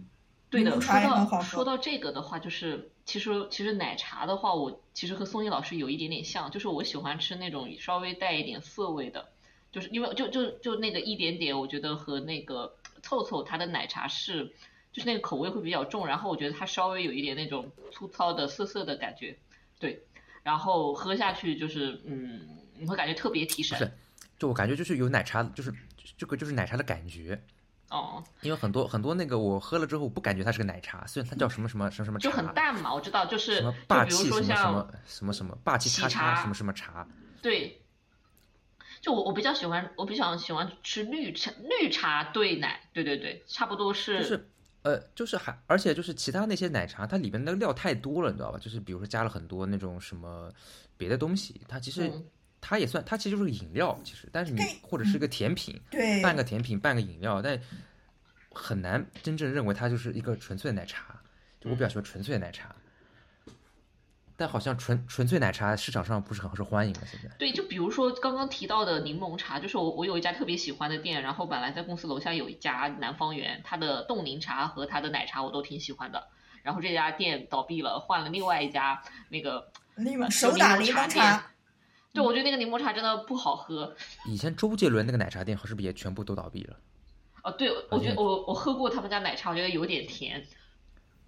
[0.52, 1.64] 对的，说到说。
[1.64, 9.30] 到这个的话，就是其实其实奶茶的话，我其实和宋一老师有一点点像，就是我喜欢吃那种稍微带一点涩味的，
[9.72, 14.52] 就是因为就就就那个一点点，我觉得和那个凑凑它的奶茶是
[14.92, 19.38] 就是那个口味会比较重，然后我觉得它稍微有一点那种粗糙的涩涩的感觉，
[19.78, 20.02] 对，
[20.42, 22.46] 然后喝下去就是嗯，
[22.78, 23.90] 你会感觉特别提神是，
[24.38, 25.72] 就我感觉就是有奶茶，就是
[26.18, 27.42] 这个就是奶茶的感觉。
[27.92, 37.06] 哦，因为很多很多那个我喝了之后，我不感觉它是个奶茶，虽然它叫什么什么什么什么茶，就很淡嘛，我知道，就是什么就霸气什么什么什么什么霸气叉叉茶什么什么茶，
[37.42, 37.82] 对，
[39.02, 44.48] 就我我比较喜欢，我比较喜欢吃绿茶绿茶兑奶，对对对，差不多是，就是
[44.82, 48.58] 呃，就是还而且就是其他那些奶茶，它里面的料太多了，你知道吧？
[48.58, 50.50] 就是比如说加了很多那种什么
[50.96, 52.24] 别的东西，它其实嗯
[52.62, 57.60] 它也算，它其实就是个饮料，其实，但是你或者是一个甜品，对，半个甜品半个饮料，但
[58.52, 61.20] 很难真正认为它就是一个纯粹的奶茶。
[61.60, 62.74] 就我比较喜欢纯粹的奶茶。
[64.34, 67.28] 但好像纯纯粹奶茶市场上不是很受欢迎了，现在。
[67.36, 76.28] 对，就比如说刚刚提到的柠檬茶，就是我我有一家特别喜欢的店，然后本来在公司楼下有一家南方园，它的冻柠茶和它的奶茶我都挺喜欢的，
[76.62, 81.40] 然后这家店倒闭了，换了另外一家那个柠檬呃手打柠檬茶店，
[82.12, 83.94] 对，我觉得那个柠檬茶真的不好喝。
[84.26, 86.76] 以前周杰伦那个奶茶店是不是也全部都倒闭了？
[87.42, 90.46] 哦，对，我觉得我我喝过他们家奶茶，我觉得有点甜。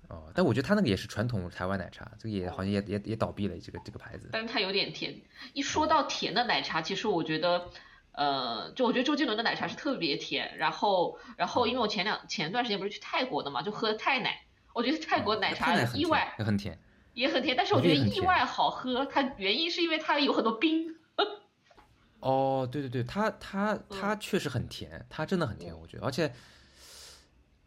[0.08, 4.28] 哦，但我觉得他那个也是传统台湾奶茶，这个也好像也也也倒闭了，这个这个牌子。
[4.30, 5.18] 但是它有点甜。
[5.54, 7.70] 一说到甜的奶茶，其实我觉得，
[8.12, 10.58] 呃，就我觉得周杰伦的奶茶是特别甜。
[10.58, 14.44] 然后，然后因为我前两前段时间不是去泰国的嘛，就喝泰奶，
[14.74, 16.78] 我觉得泰国奶茶意外也很甜，
[17.14, 17.56] 也很甜。
[17.56, 20.94] 但是我觉得意外好喝，它原因是因为它有很多冰。
[22.20, 26.32] 哦，对对对，它它它确实很甜，它真的很甜，我觉得，而且。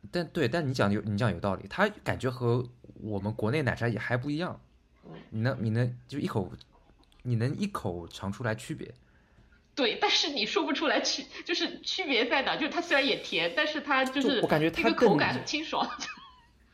[0.10, 2.64] 但对，但你讲有你讲有道理，它感觉和
[3.02, 4.62] 我们国内奶茶也还不一样。
[5.32, 6.50] 你能你能就一口，
[7.24, 8.94] 你能一口尝出来区别？
[9.76, 12.56] 对，但是你说不出来区，就是区别在哪？
[12.56, 15.86] 就是它虽然也甜，但是它就是我感觉它口感很清爽。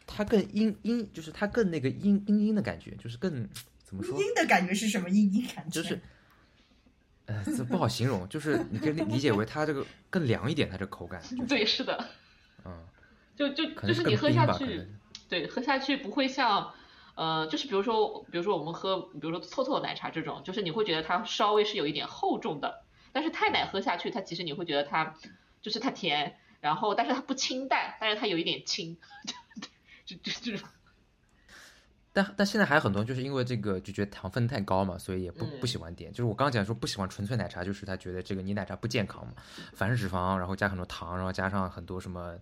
[0.06, 3.48] 它更阴阴，就是它更那个阴阴阴的感觉，就是更
[3.84, 4.20] 怎么说？
[4.22, 5.10] 阴的感觉是什么？
[5.10, 5.82] 阴阴感觉？
[5.82, 6.00] 就是，
[7.26, 11.22] 呃，这不好形容，就是你可以理解为它这个更凉一点，它这口感。
[11.48, 12.10] 对，是的。
[12.66, 12.86] 嗯。
[13.36, 14.88] 就就就是你喝下去，
[15.28, 16.72] 对，喝下去不会像，
[17.16, 25.16] 呃，就是比如说，比如说我们喝，比如说凑凑奶茶这种，就是你会觉得它稍微是有一点厚重的，但是太奶喝下去，它其实你会觉得它
[25.64, 28.98] 就是它甜，然后但是它不清淡，但是它有一点清，
[30.06, 30.64] 就就就就。
[32.16, 36.12] 但但现在还有很多就是因为这个就觉得糖分太高嘛，所以也不不喜欢点。
[36.12, 39.34] 就是我刚刚讲说不喜欢纯粹奶茶，就是他觉得这个你奶茶不健康嘛，
[39.74, 42.38] 反式脂肪，然后加很多糖，然后加上很多什么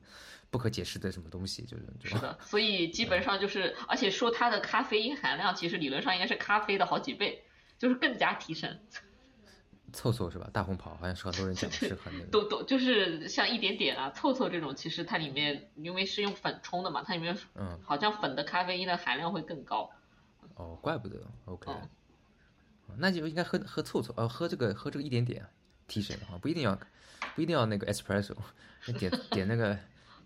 [0.50, 2.38] 不可解释的什么东西，就是是的。
[2.43, 7.41] 所以基本上就是，而且说它的咖啡因含量其实理论上应该是咖啡的好几倍，
[7.80, 8.82] 就是更加提神。
[9.91, 10.49] 凑凑是吧？
[10.51, 12.25] 大红袍好像是很多人讲 是很那个。
[12.32, 19.89] 都都就是像一点点啊，凑凑这种，其实它里面因为是用粉冲的嘛，它里面嗯，好像粉的咖啡因的含量会更高。
[20.56, 21.19] 哦，怪不得。
[21.45, 21.71] OK，
[22.97, 25.45] 那就应该喝喝凑凑，呃，喝这个喝这个一点点
[25.88, 26.77] 提神啊，不一定要
[27.36, 28.36] 不一定要那个 espresso，
[28.99, 29.77] 点点那个。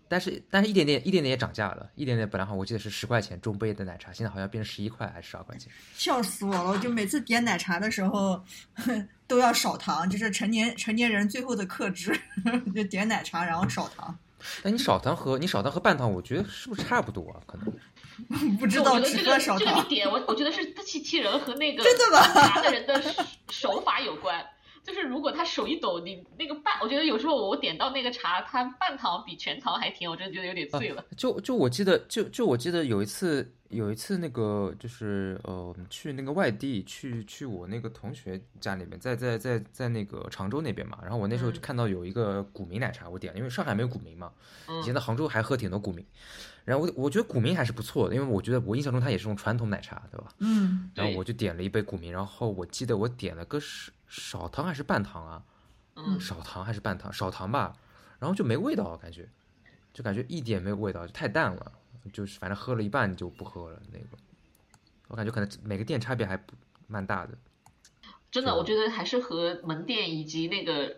[0.08, 5.72] 但是但是一点点一点点也涨价了，一点点本来好我记得是十块钱中杯的奶茶，现在好像变成十一块还是十二块钱。
[5.94, 6.70] 笑死我了！
[6.70, 8.42] 我就每次点奶茶的时候
[9.26, 12.18] 都要少糖，就是成年成年人最后的克制，
[12.74, 14.16] 就点奶茶然后少糖。
[14.62, 17.40] 那你少糖和你少糖和半糖，我觉得是不是差不多啊？
[17.46, 19.66] 可能不知道这个少糖。
[19.66, 22.26] 这个点我我觉得是自欺欺人和那个真的吗？
[22.34, 23.02] 拿的人的
[23.50, 24.44] 手法有关。
[24.86, 31.04] 就是如果他手一抖，你那个半，我觉得有时候我点到那个茶，它半糖比全糖还甜，我真的觉得有点醉了。
[31.16, 40.96] 就就我记得，就就我记得有一次，有一次那个就是呃去那个外地，去去我那个同学家里面，在在在在那个常州那边嘛。
[41.02, 44.30] 然后我那时候就看到有一个古茗奶茶，我点了，因为上海没有古茗嘛。
[44.80, 46.04] 以前在杭州还喝挺多古茗。
[46.64, 50.28] 然后我我觉得古茗还是不错的，因为我觉得我印象中它也是种传统奶茶，对吧？
[50.38, 50.88] 嗯。
[50.94, 53.90] 然后我就点了一杯古茗，然后我记得我点了个是。
[54.08, 55.42] 少糖还是半糖啊？
[55.96, 57.12] 嗯，少糖还是半糖？
[57.12, 57.74] 少糖吧，
[58.18, 59.28] 然后就没味道，感觉，
[59.92, 61.72] 就感觉一点没有味道，就太淡了，
[62.12, 64.06] 就是反正喝了一半就不喝了那个。
[65.08, 66.52] 我感觉可能每个店差别还不
[66.86, 67.32] 蛮大的。
[68.30, 70.96] 真的，我觉得还是和门店以及那个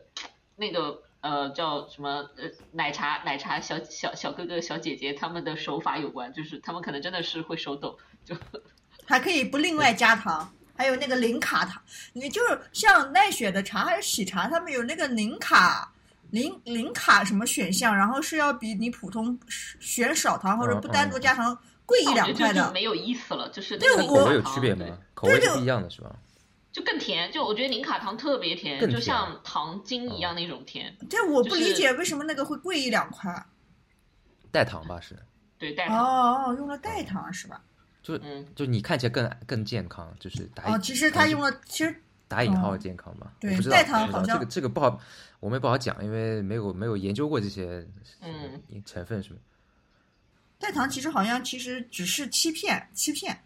[0.57, 8.35] 那个呃叫什么呃奶茶奶茶小小小哥哥小姐姐他们的手法有关，就是他们可能真的是会手抖，就
[9.07, 10.53] 还可以不另外加糖。
[10.79, 15.93] 还有那个零卡糖，你就是像奈雪的茶还是喜茶，他们有那个零卡
[16.31, 19.37] 零零卡什么选项，然后是要比你普通
[19.81, 22.71] 选少糖或者不单独加糖贵一两块的。
[22.71, 24.87] 没有意思了，就是对口味有区别吗？
[25.15, 26.15] 口味是不一样的是吧？
[26.71, 30.97] 就更甜，就我觉得零卡糖特别甜，就像糖精一样那种甜。
[31.11, 33.35] 这我不理解为什么那个会贵一两块。
[34.53, 35.19] 代糖吧是？
[35.59, 35.99] 对代糖。
[35.99, 37.61] 哦哦，用了代糖是吧？
[38.03, 38.19] 就
[38.55, 41.95] 就你看起来更更健康，就是打哦，其实他用了，其实
[42.27, 44.99] 打引号健康嘛，对，代糖好像这个这个不好，
[45.41, 47.87] 我们也不好讲，因为没有没有研究过这些
[48.21, 49.41] 嗯成分什么。
[50.59, 53.39] 代糖其实好像其实只是欺骗欺骗，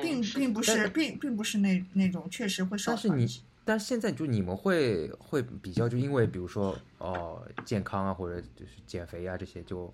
[0.00, 2.92] 并并不是并并不是那那种确实会少。
[2.92, 9.92] 但是你但是现在就你们会会比较，就因为比如说哦健康啊，或者就是减肥啊这些就。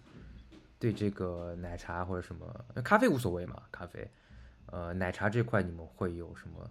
[0.79, 2.47] 对这个奶茶或者什么
[2.83, 3.63] 咖啡无所谓嘛？
[3.71, 4.09] 咖啡，
[4.67, 6.71] 呃，奶茶这块你们会有什么？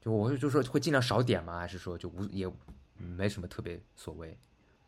[0.00, 1.58] 就我会就说会尽量少点吗？
[1.58, 2.50] 还是说就无也
[2.96, 4.38] 没什么特别所谓？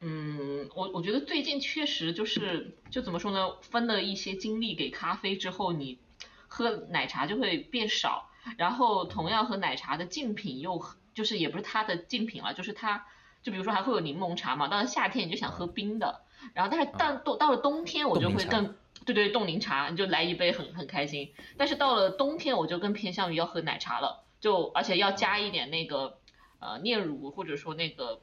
[0.01, 3.57] 嗯，我我觉得最近确实就是就怎么说呢？
[3.63, 5.99] 分了一些精力给咖啡之后，你
[6.47, 8.31] 喝奶茶就会变少。
[8.59, 10.85] 然后同样和奶茶的竞品又
[11.15, 13.07] 就是也不是它的竞品了，就是它
[13.43, 14.69] 就比如说还会有柠檬茶嘛。
[14.69, 16.24] 到了夏天你就想喝冰的。
[16.53, 18.75] 然后，但是到到到了冬天，我就会更
[19.05, 21.33] 对对冻柠茶，你就来一杯很很开心。
[21.57, 26.19] 但是到了冬天，我就更偏向于要喝奶茶了，就而且要加一点那个
[26.59, 28.21] 呃炼乳或者说那个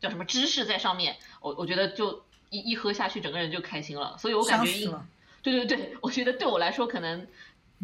[0.00, 1.16] 叫什么芝士在上面。
[1.40, 4.16] 我我觉得就一一喝下去，整个人就开心了。
[4.18, 4.70] 所以我感觉。
[5.42, 7.26] 对对对，我觉得对我来说，可能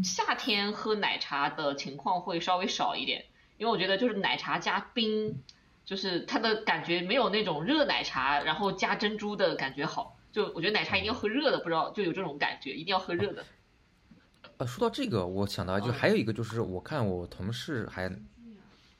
[0.04, 3.24] 夏天喝奶茶的情况会稍微少一点，
[3.57, 5.42] 因为我觉得就是奶茶加冰，
[5.87, 10.14] 就是它的感觉没有那种热奶茶然后加珍珠的感觉好。
[10.32, 13.43] 就我觉得奶茶一定要喝热的，不知道就有这种感觉，一定要喝热的。
[14.59, 18.14] 呃，说到这个，我想到就嗯还有一个就是，我看我同事还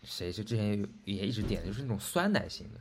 [0.03, 0.67] 谁是之前
[1.05, 2.81] 也也一直点的，就是那种酸奶型的，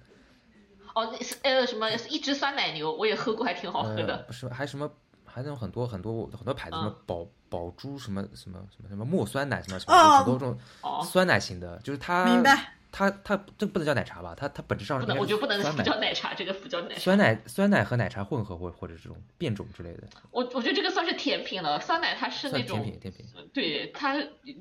[0.93, 4.17] 哦，那呃什么一只酸奶牛，我也喝过，还挺好喝呃，的。
[4.27, 4.89] 不是还什么
[5.25, 12.71] 还那种很多很多很多牌子，什么嗯宝宝珠什么什么什么什么墨酸奶什么什么，哦很多种哦，酸奶型的，就是它明白。
[12.97, 14.33] 它它这不能叫奶茶吧？
[14.39, 17.01] 它它本质上不能，我觉得不能不叫奶茶，这个不叫奶茶。
[17.01, 23.25] 酸奶酸奶和奶茶混合或或者这种变种之类的，我我觉得这个算是甜品了，酸奶它是那种甜品甜品。
[23.51, 24.15] 对它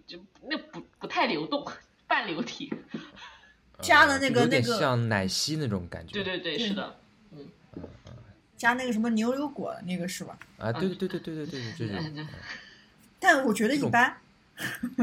[0.04, 0.18] 就
[0.48, 1.64] 那不不太流动，
[2.08, 2.72] 半流体。
[3.80, 6.14] 加了那个那个像奶昔那种感觉。
[6.14, 6.96] 对对对，是的。
[7.30, 7.48] 嗯
[8.56, 10.36] 加那个什么牛油果那个是吧？
[10.58, 12.26] 啊，对对对对对对对对，
[13.20, 14.16] 但我觉得一般。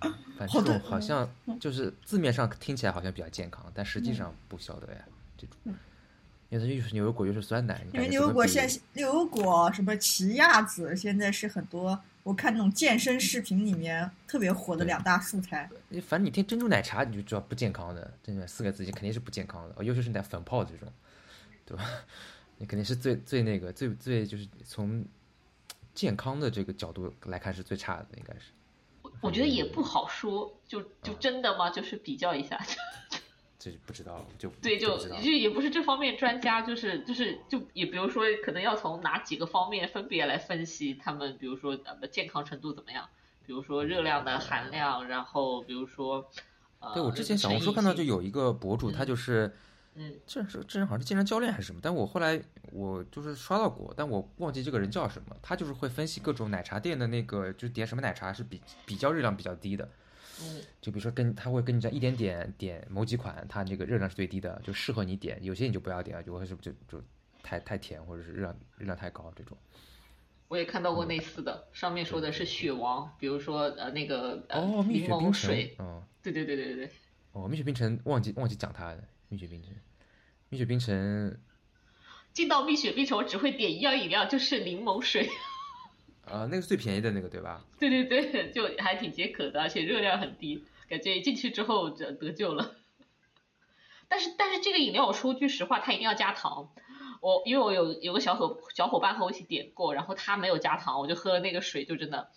[0.40, 1.28] 反正这种好像
[1.60, 5.04] 就是字面上听起来好像比较健康，但实际上不晓得呀。
[5.36, 5.74] 这种，
[6.48, 15.68] 因为它又是牛油果又是酸奶，因为牛油果现牛油果什么奇亚籽，现在是很多我看那种健身视频里面特别火的两大素材。
[15.90, 20.90] 你反正你听珍珠奶茶你就知道不健康的，珍珠奶四个字肯定是不健康的，尤其是奶粉泡这种，
[21.66, 21.84] 对吧？
[22.56, 25.04] 你肯定是最最那个最最就是从
[25.94, 28.52] 健康的这个角度来看是最差的，应该是。
[29.20, 31.70] 我我觉得也不好说，就就真的吗？
[31.70, 32.58] 就是比较一下，
[33.58, 43.08] 这就不知道，就对，就就也不是这方面专家，就是就是就也比如说，可能要从哪几个方面分别来分析他们，比如说呃健康程度怎么样，
[43.46, 46.30] 比如说热量的含量，然后比如说
[46.78, 49.06] 呃，对我之前小红书看到就有一个博主，他嗯。
[49.06, 49.52] 就是，嗯，
[50.26, 52.40] 这是这人好像是健身教练还是什么，但我后来
[52.72, 55.36] 我就是刷到过，但我忘记这个人叫什么。
[55.42, 59.88] 他就是会分析各种奶茶店的那个，就是点什么奶茶是比比较热量比较低的，
[60.40, 67.02] 嗯就比如说跟他会跟你讲一点点点某几款，它这个热量是最低的，就适合你点，有些你就不要点了，就会是就就
[67.42, 69.56] 太太甜或者是热量热量太高这种。
[70.48, 76.90] 我也看到过类似的，上面说的是雪王，比如说呃那个呃哦，蜜柠雪冰城檬水，，嗯，对对对对对对，
[77.32, 79.72] 哦，蜜雪冰城忘记忘记讲它的蜜雪冰城，
[80.48, 81.40] 蜜雪冰城
[82.32, 85.30] 进到蜜雪冰城，我只会点一样饮料，就是柠檬水。
[86.24, 87.64] 啊、那个是最便宜的那个对吧？
[87.78, 92.74] 对对对，就还挺解渴的，而且热量很低，感觉一进去之后就得救了。
[94.08, 96.70] 但是但是这个饮料，我说句实话，它一定要加糖。
[97.20, 102.30] 我因为我有有个小伙小伙伴和我一起点过，然后他没有加糖，我就喝了那个水，就真的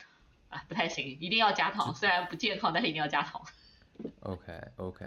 [0.50, 1.96] 啊不太行，一定要加糖。
[1.96, 3.42] 虽然不健康，但是一定要加糖。
[4.22, 5.06] OK OK，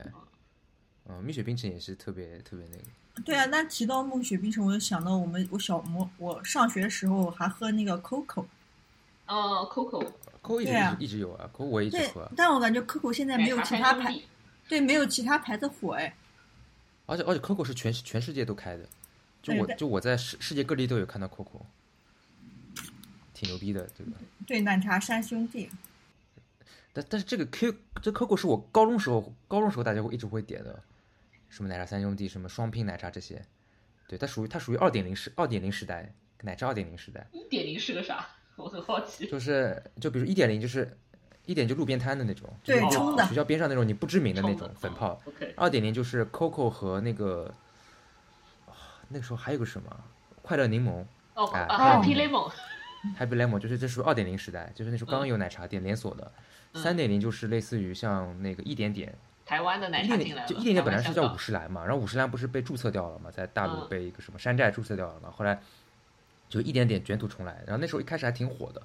[1.08, 8.44] 嗯，蜜雪冰城也是特别特别那个，对啊，那提到蜜雪冰城，我就想到我们我小我我上学的时候还喝那个 COCO。
[9.26, 14.20] 哦，COCO，COCO 一直、啊一直有啊，，COCO 我也一直喝啊，，但我感觉 COCO 现在没有其他牌，
[14.68, 16.14] 对，没有其他牌子火哎。
[17.08, 18.84] 而且而且 Coco 是全全世界都开的，
[19.40, 21.60] 就我就我在世世界各地都有看到 Coco，
[23.32, 24.10] 挺牛逼的这个。
[24.44, 25.70] 对，奶茶三兄弟。
[26.92, 30.82] 但但是这个 Q 这 Coco 是我高中时候高中时候大家会一直会点的，
[31.48, 33.42] 什么奶茶三兄弟，什么双拼奶茶这些，
[34.08, 38.26] 对，它属于它属于二点零时二点零时代，奶茶二点零时代，一点零是个啥？
[38.56, 39.26] 我很好奇。
[39.28, 40.96] 就是就比如一点零就是
[41.44, 47.54] 一点就路边摊的那种，就是对冲的学校边上那种你不知名的那种粉泡，OK，二点零就是 COCO 和那个，
[48.66, 48.72] 啊
[49.08, 50.04] 那个时候还有个什么
[50.42, 56.32] 快乐柠檬哦，Happy Lemon，Happy Lemon，就是这属于二点零时代，就是那时候刚刚有奶茶店连锁的。
[56.34, 56.42] 嗯
[56.82, 59.16] 三点零就是类似于像那个一点点，
[59.46, 60.48] 台湾的奶一茶进来了。
[60.48, 63.88] 点点就一点点本来是叫五十岚嘛，然后五十岚不是被注册掉了嘛，在大陆嗯。
[63.88, 65.58] 被一个什么山寨注册掉了嘛，后来
[66.48, 68.82] 就一点点卷土重来，然后那时候一开始还挺火的，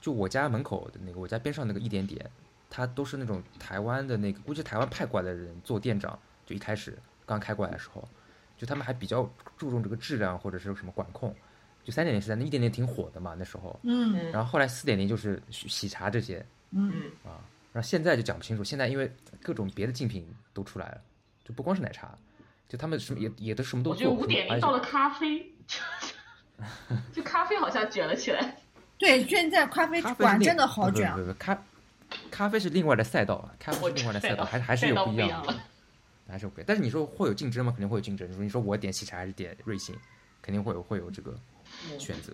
[0.00, 2.28] 就我家门口的那个我家边上那个一点点，
[2.70, 8.08] 他都是那种台湾的那个估计台湾派过来的人做店长，就一开始刚开过来的时候，
[8.56, 11.34] 就他们还比较注重这个质量或者是什么管控，
[11.84, 14.16] 就三点零时代那一点点挺火的嘛那时候，嗯。
[14.18, 16.92] 嗯然后后来四点零就是喜喜茶这些，嗯，
[17.24, 17.32] 嗯，
[17.72, 19.10] 然后现在就讲不清楚，现在因为
[19.42, 21.00] 各种别的竞品都出来了，
[21.44, 22.16] 就不光是奶茶，
[22.68, 25.52] 就他们什么也也都什么都我觉得做，五点到了咖啡，
[27.12, 28.56] 就咖啡好像卷了起来。
[28.98, 31.22] 对，现在咖啡馆真的好卷啊不。
[31.22, 31.62] 不不咖
[32.30, 35.54] 咖啡是另外的赛道，咖啡是另外的赛道，赛道还还是有不一样的
[36.28, 36.64] 还是有不一样。
[36.66, 37.70] 但是你说会有竞争吗？
[37.70, 38.28] 肯定会有竞争。
[38.28, 39.96] 你说你说我点喜茶还是点瑞幸，
[40.42, 41.38] 肯定会有会有这个
[41.88, 42.32] 嗯选择。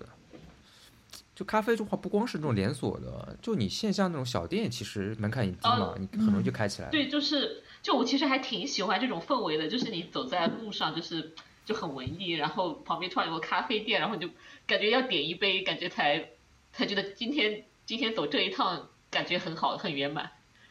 [1.37, 6.91] 就咖啡的话，不光是这种连锁的，就你线下那种小店，其实门槛也低嘛，哦你很容易就开起来了。
[6.91, 11.34] 对，就是就我其实还挺喜欢这种氛围的，就是你走在路上，就是
[11.66, 14.32] 就很文艺，然后旁边突然有个咖啡店，然后你就
[14.66, 16.30] 感觉要点一杯，感觉才
[16.72, 20.30] 才觉得今天今天走这一趟感觉很好，很圆满。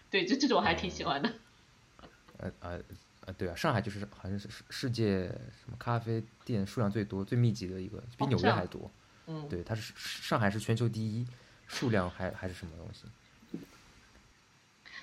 [0.10, 1.32] 对，就这种我还挺喜欢的。
[2.40, 2.80] 呃呃
[3.28, 8.90] 呃，对啊，上海就是好像是世世界什么咖啡店数量最多、最密集的一个，比纽约还多。
[9.28, 11.26] 嗯，对，它是上海是全球第一，
[11.68, 13.06] 数量还还是什么东西？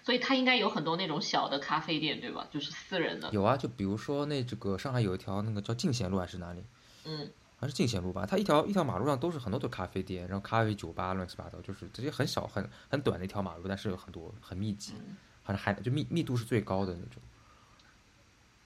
[0.05, 2.47] 所以它应该有很多那种小的咖啡店，对吧？
[2.51, 3.31] 就是私人的。
[3.31, 6.65] 有啊，就比如说那这个上海有一条那个叫进贤路还是哪里？
[7.05, 17.23] 嗯好像是进贤路吧，它一条一条马路上都是很多的咖啡店，然后咖啡酒吧乱七八糟，就是这些很小很很短的一条马路，但是有很多很密集，嗯好像还就密密度是最高的那种。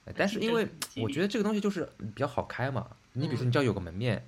[0.05, 4.27] 哎但是因为我觉得这个东西就是比较好开嘛，你比如说嗯你只要有个门面，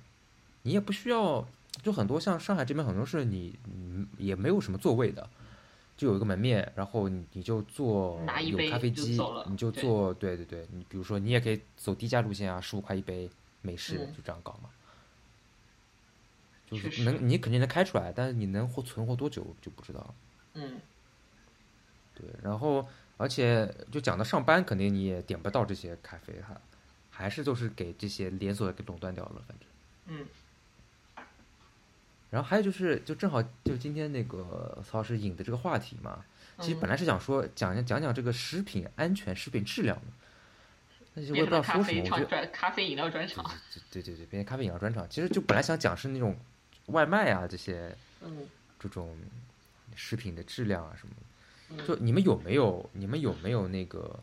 [0.62, 1.46] 你也不需要，
[1.82, 5.28] 就很多像上海这边很多是你嗯也没有什么座位的，
[5.96, 13.30] 就有一个门面，然后你你就坐有咖啡机就，你就对坐对对对，你比如说你也可以走低价路线啊，十五块一杯
[13.62, 14.70] 美式嗯就这样搞嘛。
[16.70, 20.14] 就是能，你肯定能开出来，但是你能活存活多久就不知道了。
[20.54, 20.80] 嗯，
[22.14, 22.86] 对，然后
[23.16, 26.60] 而且就讲到上班，肯定你也点不到这些咖啡哈，
[27.10, 29.68] 还是就是给这些连锁给垄断掉了，反正。
[30.06, 30.26] 嗯。
[32.30, 36.24] 然后还有就是，就正好就今天那个曹老师引的这个话题嘛，
[36.60, 40.02] 其实嗯本来是想说讲讲讲这个食品安全、食品质量的，
[41.14, 43.44] 但是我也不知道说什么，咖啡我觉得咖啡饮料专场。
[43.90, 45.06] 对对对，变成咖啡饮料专场。
[45.10, 46.36] 其实就本来想讲是那种
[46.86, 48.46] 外卖啊这些嗯
[48.78, 49.16] 这种
[49.96, 51.22] 食品的质量啊什么的。
[51.76, 54.18] 嗯就你们有没有你们有没有那个，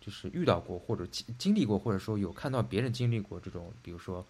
[0.00, 4.24] 就是遇到过或者经经历过，或者说有看到别人经历过这种，比如说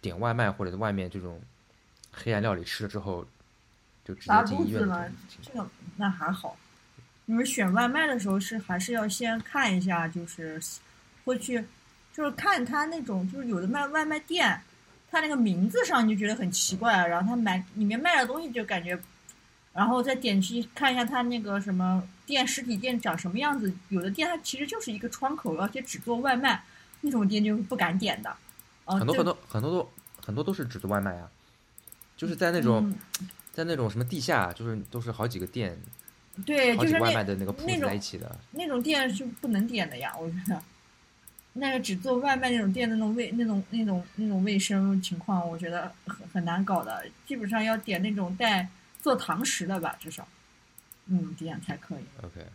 [0.00, 1.40] 点外卖或者在外面这种
[2.12, 3.24] 黑暗料理吃了之后，
[4.04, 5.06] 就直接拉进医院的肚子吗
[5.42, 6.56] 这个那还好。
[7.26, 10.60] 你们选外卖的时候是还是要先看一下，就是
[11.24, 11.64] 会去，
[12.12, 14.60] 就是看他那种，就是有的卖外卖店，
[15.10, 18.98] 他那个名字上你就觉得很奇怪，然后他买里面卖的东西就感觉，
[19.72, 26.60] 然后再点击看一下他那个什么店实体店长什么样子，有的店它其实就是一个窗口，而且只做外卖，
[27.00, 28.36] 那种店就是不敢点的。
[28.86, 29.92] 哦，很多很多很多都
[30.26, 31.30] 很多都是只做外卖啊，
[32.20, 35.76] 就是在那种、嗯在那种什么地下，就是都是好几个店，
[36.46, 38.38] 对，就是外卖的那个铺子在一起的。
[38.52, 40.62] 那种店是不能点的呀，我觉得。
[41.54, 47.04] 那个只做外卖那种店的那种卫那种那种那种卫生情况，我觉得很很难搞的。
[47.26, 48.66] 基本上要点那种带
[49.02, 50.26] 做堂食的吧，至少，
[51.06, 52.04] 嗯，这样才可以。
[52.22, 52.46] OK，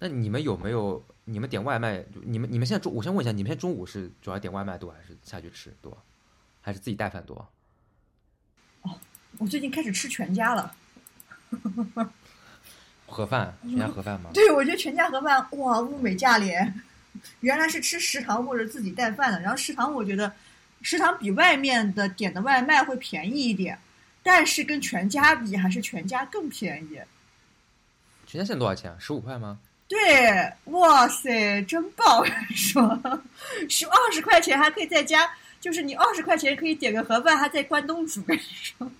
[0.00, 2.04] 那你们有没有你们点外卖？
[2.24, 5.96] 你们你们现在中，我先问一下，你们现在中午是主要点外卖多，还是下去吃多，
[6.60, 7.48] 还是自己带饭多？
[9.40, 10.74] 我最近开始吃全家了，
[13.06, 14.28] 盒饭，全家盒饭吗？
[14.34, 16.82] 对我觉得全家盒饭哇物美价廉，
[17.40, 19.40] 原来是吃食堂或者自己带饭的。
[19.40, 20.30] 然后食堂我觉得
[20.82, 23.78] 食堂比外面的点的外卖会便宜一点，
[24.22, 27.00] 但是跟全家比还是全家更便宜。
[28.26, 28.96] 全家现在多少钱啊？
[29.00, 29.58] 十五块吗？
[29.88, 32.18] 对，哇塞，真棒！
[32.18, 32.86] 我跟你说，
[33.70, 35.28] 十二十块钱还可以在家，
[35.60, 38.22] 就是你二十块钱可以点个盒饭，还在关东煮。
[38.22, 38.92] 跟你说，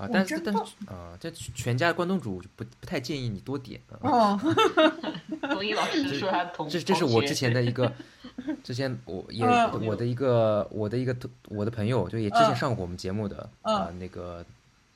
[0.00, 4.00] 啊，但是但是啊，这全家关东煮不不太建议你多点啊。
[4.00, 4.40] 哦，
[5.52, 7.92] 东一老师说他同这这是我之前的一个，
[8.64, 11.14] 之前我也嗯我的一个我的一个
[11.48, 14.42] 我的朋友，就也之前嗯上过我们节目的嗯啊那个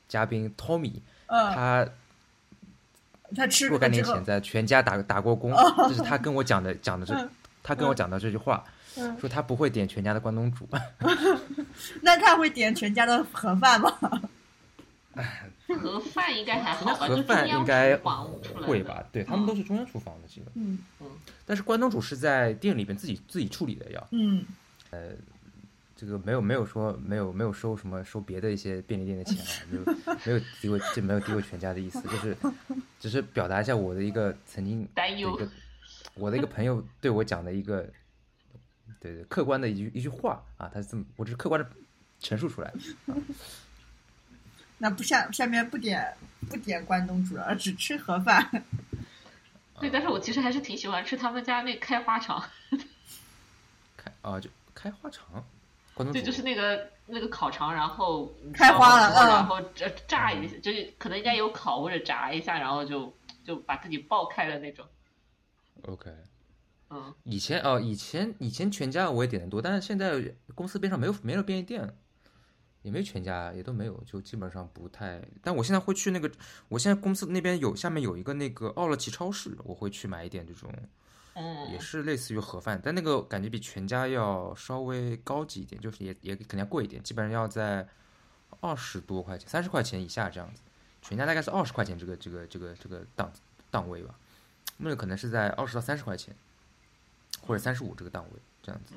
[0.08, 0.94] 嘉宾 Tommy，
[1.26, 1.86] 嗯，他
[3.36, 5.52] 他吃若干年前，在全家打打过工，
[5.86, 7.28] 这是他跟我讲的 讲的这嗯，
[7.62, 8.64] 他跟我讲的这句话，
[8.96, 10.66] 嗯，说他不会点全家的关东煮，
[12.00, 13.92] 那他会点全家的盒饭吗？
[15.80, 17.06] 盒饭应该还好吧？
[17.06, 17.96] 盒饭应该
[18.66, 19.04] 会吧？
[19.12, 20.52] 对他们都是中央厨房的，基本。
[20.54, 21.06] 嗯嗯
[21.46, 24.44] 但是关东煮是在店里边自己自己处理的要，嗯，
[24.90, 25.10] 呃
[25.96, 29.38] 这个没有没有说没有没有收什么收别的一些便利店的钱
[30.06, 32.36] 啊， 就没有诋毁这没有诋毁全家的意思，就是
[32.98, 35.48] 只是表达一下我的一个曾经的担忧一个
[36.14, 37.88] 我的一个朋友对我讲的一个
[39.00, 41.68] 对对客观的一句一句话啊，他是这么我只是客观的
[42.18, 43.14] 陈述出来的。
[44.78, 46.16] 那不下下面不点
[46.48, 48.50] 不点关东煮了，只吃盒饭。
[49.80, 52.42] 对，但是我其实还是挺喜欢吃他们家那开花肠，
[53.96, 55.44] 开啊就开花肠，
[55.94, 63.12] 关东煮对，就是那个那个烤肠，然后开花了嗯然后炸炸一下，就是可能应该有烤或者炸一下，然后就
[63.44, 64.86] 就把自己爆开的那种。
[65.82, 66.10] OK。
[66.90, 70.22] 嗯，以前哦，以前以前全家我也点的多，但是现在
[70.54, 71.96] 公司边上没有没有便利店，
[72.84, 75.20] 也没全家，也都没有，就基本上不太。
[75.42, 76.30] 但我现在会去那个，
[76.68, 80.70] 我现在公司那边有下面有一个那个奥乐奇超市，我会去买一点这种
[81.32, 87.88] 嗯也是类似于盒饭，但那个感觉比全家要稍微高级一点，就是也也肯定要贵一点，基本上要在
[88.60, 90.60] 二十多块钱、三十块钱以下这样子。
[91.00, 93.32] 全家大概是二十块钱这个这个这个这个档
[93.70, 94.14] 档位吧，
[94.76, 96.36] 那个可能是在二十到三十块钱，
[97.40, 98.94] 或者三十五这个档位这样子。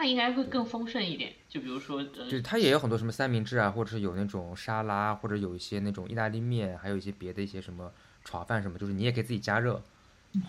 [0.00, 1.30] 那应该会更丰盛一点。
[1.46, 7.92] 就比如说，呃，对，它也有很多什么三明治啊，或者是有那种沙拉，或者有一些那种意大利面，还有一些别的一些什么
[8.24, 9.82] 炒饭什么，就是你也可以自己加热。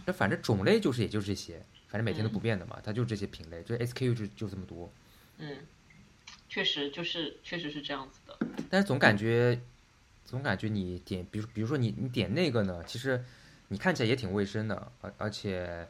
[0.06, 4.89] 那反正种类就是也就是这些，反正每天都不变的嘛，它就这些品类，就 SKU 就就这么多。
[5.39, 5.58] 嗯，
[6.47, 8.38] 确实就是确实是这样子的。
[8.70, 9.60] 但是总感觉，
[10.24, 13.22] 总感觉你点，比如比如说你你点那个呢，其实
[13.68, 15.86] 你看起来也挺卫生的，而而且，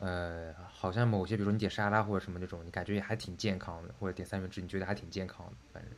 [0.00, 5.92] 呃，好像某些比如说你点沙拉或者什么那种，你感觉也还挺健康的，或者点三明治，你觉得还挺健康的，反正。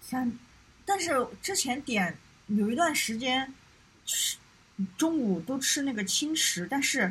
[0.00, 0.38] 三，
[0.84, 2.16] 但是之前点
[2.46, 3.52] 有一段时间
[4.06, 4.36] 吃
[4.96, 7.06] 中午都吃那个轻食，但是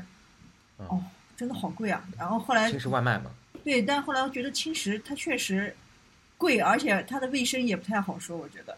[0.78, 1.04] 嗯哦，
[1.36, 2.08] 真的好贵啊。
[2.18, 3.32] 然后后来轻食外卖嘛，
[3.64, 5.76] 对，但后来我觉得轻食它确实
[6.38, 8.78] 贵，而且它的卫生也不太好说，我觉得。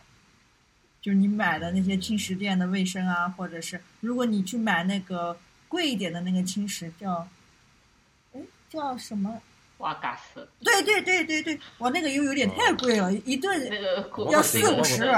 [1.02, 5.40] 就是你买的那些轻食店的卫生啊，或者是如果你去买那个
[5.70, 7.26] 贵一点的那个青石，叫，
[8.34, 9.42] 哎，叫什么？
[9.78, 15.10] 瓦嘎斯，对对对对对，我那个又有点太贵了，一顿那个要四五十。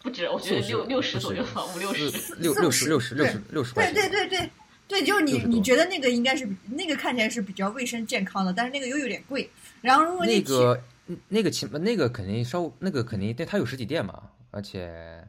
[0.00, 2.08] 不止，我觉得六六十左右吧，五六十。
[2.36, 4.10] 六六十六十六十六十块对钱。
[4.10, 4.50] 对对对
[4.86, 9.50] 对，就是你你觉得那个应该是比那个看起来是比较卫生健康的，但是那个又有点贵。
[9.80, 10.82] 然后如果你去那个
[11.28, 14.22] 那个起码那个肯定稍那个肯定，对它有实体店嘛，
[14.52, 15.26] 而且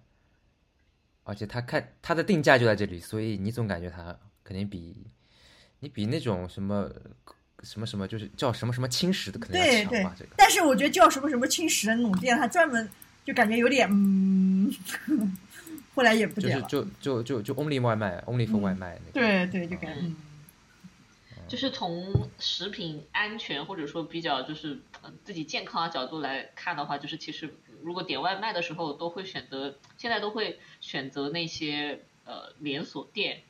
[1.23, 4.95] 而且它看它的定价就在这里，所以你总感觉它肯定比
[5.79, 6.89] 你比那种什么
[7.63, 10.31] 什么什么就是叫什么什么轻食的可能要对对强吧，这个。
[10.37, 12.89] 但是我觉得叫什么什么轻食的那种店，它专门
[13.25, 14.71] 就感觉有点嗯，
[15.93, 16.67] 后来也不点了。
[16.67, 19.13] 就是就就就就 only 外卖，only for 嗯外卖那种。
[19.13, 20.15] 对对，就感觉嗯，
[21.47, 33.41] 就是从食品安全或者说比较就是呃自己健康的角度来看的话，就是其实如果点外卖的时候都会选择，现在都会选择那些呃连锁店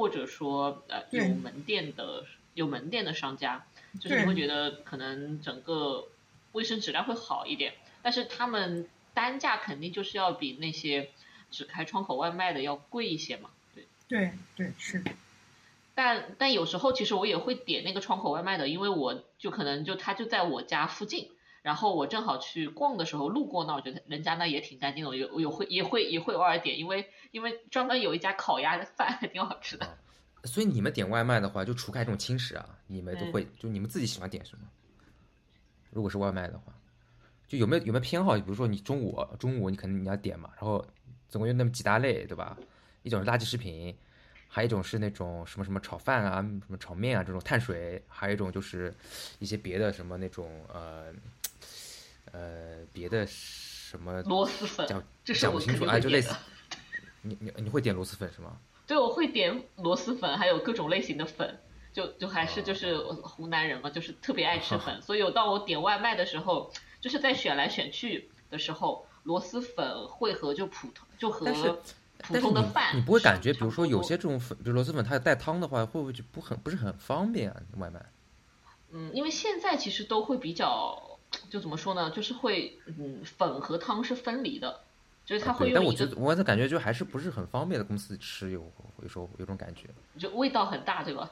[0.00, 2.24] 或者说呃有门店的
[2.54, 3.66] 有门店的商家，
[4.00, 6.06] 就是你会觉得可能整个
[6.52, 11.10] 卫生质量会好一点，但是他们单价肯定就是要比那些
[11.50, 13.84] 只开窗口外卖的要贵一些嘛，对。
[14.08, 15.10] 对对是的，
[15.94, 21.28] 但但有时候其实我也会点那个窗口外卖的，因为我就可能就他就在我家附近，
[21.62, 29.98] 然后我正好去逛的时候路过那，我觉得人家那也挺干净的，我有有会也会也会偶尔点，因为因为专门有一家烤鸭的饭还挺好吃的。
[30.44, 34.64] 所以你们点外卖的话，就除开这种轻食啊，你们都嗯会、就你们自己喜欢点什么？
[35.90, 36.72] 如果是外卖的话，
[37.46, 38.34] 就有没有有没有偏好？
[38.36, 40.82] 比如说你中午中午你可能你要点嘛，然后
[41.28, 42.56] 总共有那么几大类，对吧？
[43.02, 43.94] 一种是垃圾食品，
[44.48, 48.94] 还有一种是那种什么什么炒饭啊、什么炒面啊这种碳水，还有一种就是
[49.40, 51.12] 一些别的什么那种呃
[52.32, 56.34] 呃别的什么螺蛳粉讲，这是讲不清楚啊，就类似。
[57.22, 58.56] 你你你会点螺蛳粉是吗？
[58.86, 61.60] 对，我会点螺蛳粉，还有各种类型的粉，
[61.92, 71.44] 就就还是就是湖南人嘛，就是特别爱吃粉， 所以我当我点外卖的时候，就是在选来选去的时候，螺蛳粉会和就普通就和
[72.22, 77.60] 普通的饭你不会感觉，比如说有些这种粉，比如螺蛳粉，它带汤的话，会不会就不很不是很方便啊？
[77.76, 78.04] 外卖
[78.92, 81.09] 嗯，因为现在其实都会比较，
[81.48, 84.80] 就怎么说呢，就是会，嗯，粉和汤是分离的，
[85.24, 88.70] 就是它啊对但我觉得我的感觉就还是不是很方便的，公司吃有
[89.02, 91.30] 有时候有种感觉，就味道很大，对吧？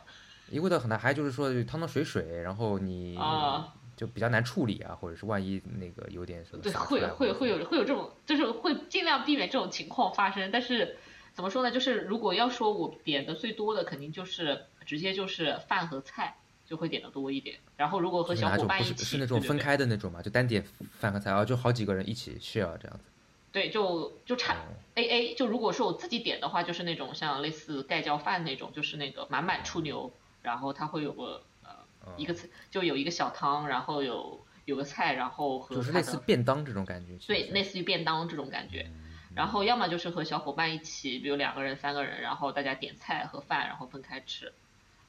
[0.51, 10.51] 一味道很大，还就是说汤汤水水，然后你啊就比较难处理啊，或者是万一那个有点什么对，会会会有会有这种，就是会尽量避免这种情况发生。
[10.51, 10.97] 但是
[11.35, 11.71] 怎么说呢？
[11.71, 17.59] 就是如果要说我点的最多的，肯定就是直接就是饭和菜就会点的多一点。
[17.79, 20.63] 然后如果和小伙伴一起，是那种分开的那种嘛，就单点
[20.99, 23.05] 饭和菜，啊，就好几个人一起 share 这样子。
[23.53, 25.35] 对，就就差哦 A A。
[25.35, 30.13] 就如果说我自己点的话，就是那种像类似盖浇饭那种，就是那个满满出牛，
[30.43, 31.71] 然后它会有个呃
[32.01, 37.17] 哦一个菜，就有一个小汤，然后有有个菜，然后和就是类似便当这种感觉。
[37.29, 38.91] 对，类似于便当这种感觉。
[39.37, 44.53] 然后要么就是和小伙伴一起，比如两个人、三个人，然后大家点菜和饭，然后分开吃。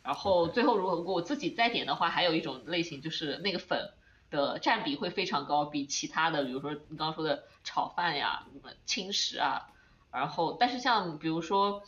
[0.10, 3.94] 然后最后如果我自己再点的话，还有一种类型就是那个粉
[4.32, 9.70] 的占比会非常高，比其他的，比如说你刚刚说的炒饭呀、什么轻食啊，
[10.12, 11.84] 然后但是像比如说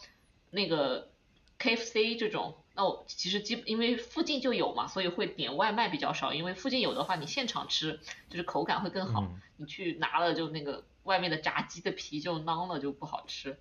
[0.52, 1.10] 那个
[1.58, 8.00] KFC 这种，那我其实基因为附近就有嘛，所以会点外卖比较少，因为附近有的话你现场吃
[8.30, 9.42] 就是口感会更好，嗯。
[9.58, 13.58] 你去拿了就那个外面的炸鸡的皮就囊了就不好吃。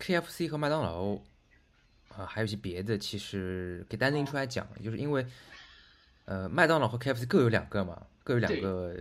[0.00, 1.18] KFC 和麦当劳
[2.16, 5.26] 啊，还有一些别的，其实给单拎出来讲，就是因为
[6.24, 8.96] 呃，麦当劳和 KFC 各有两个嘛，各有两个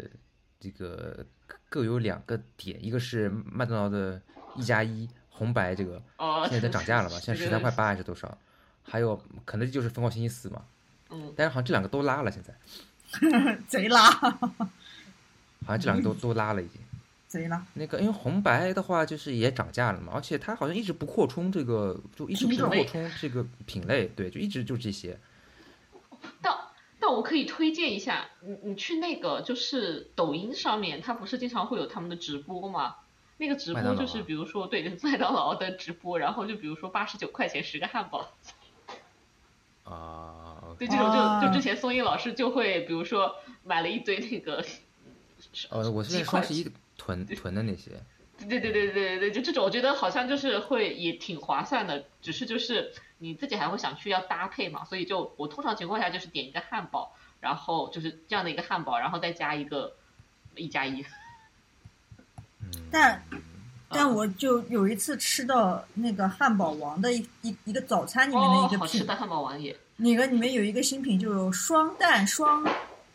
[0.60, 1.26] 这个
[1.70, 4.22] 各有两个点，一个是麦当劳的
[4.56, 7.78] 一加一红白这个哦，现在在涨价了嘛， 现在十三块八。
[7.78, 8.38] 八还是多少？
[8.84, 10.64] 还有肯德基就是疯狂星期四嘛，
[11.10, 12.54] 嗯，但是好像这两个都拉了，现在
[13.68, 16.80] 贼拉，好像这两个都都拉了已经。
[17.74, 25.20] 那个因为红白的话就是也涨价了嘛，而且它好像一直不扩充这个，就一直不扩充这个品类，对，就一直就这些。
[26.42, 26.54] 但
[27.00, 32.96] 但我可以推荐一下，你你去那个就是抖音上面，它不是经常会有他们的直播吗？
[33.38, 38.32] 那个直播就是比如说对，就是麦当劳的直播，然后就比如说八十九块钱十个汉堡，
[39.84, 44.64] 啊，对这种啊就就之前松一老师就会比如说买了一堆那个，
[45.70, 47.92] 呃，我是几块在双十一囤囤的那些，
[48.40, 59.96] 对对对对对对，就这种我觉得好像就是会也挺划算的，只是就是你自己还会想去要搭配嘛，所以就我通常情况下就是点一个汉堡，然后就是这样的一个汉堡，然后再加一个
[60.56, 61.06] 一加一。
[62.92, 63.42] 但嗯。
[63.88, 72.68] 但我就有一次吃到那个汉堡王的一一一个早餐里面的哦一，个品，好吃的汉堡王也，那个里面有一个新品，就有双蛋双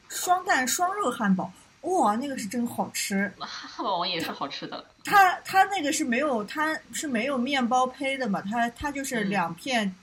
[0.08, 1.52] 双蛋双肉汉堡，
[1.82, 3.32] 哇，那个是真好吃。
[3.38, 4.84] 汉汉堡王也是好吃的。
[5.04, 9.94] 它它那个是没有，它是没有面包胚的嘛，它它就是嗯两片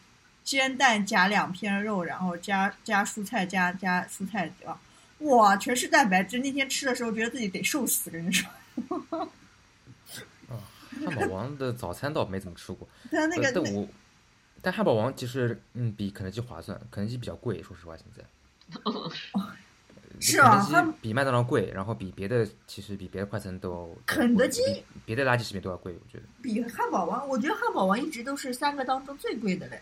[0.44, 4.80] 煎蛋夹两片肉，然后加加蔬菜加加蔬菜啊，
[5.20, 6.40] 哇，全是蛋白质。
[6.40, 8.50] 那天吃的时候觉得自己得瘦死，跟你说，
[11.06, 13.88] 汉堡王的早餐倒没怎么吃过， 它那个但我
[14.64, 18.24] 但汉堡王其实嗯比肯德基划算，肯德基比较贵，说实话现在。
[20.20, 26.24] 是啊肯德基比麦当劳贵，然后比别的其实比别的快餐都肯德基比别的垃圾食品都要贵，我觉得。
[26.41, 29.82] 比汉堡王，我觉得汉堡王一直都是三个当中最贵的嘞。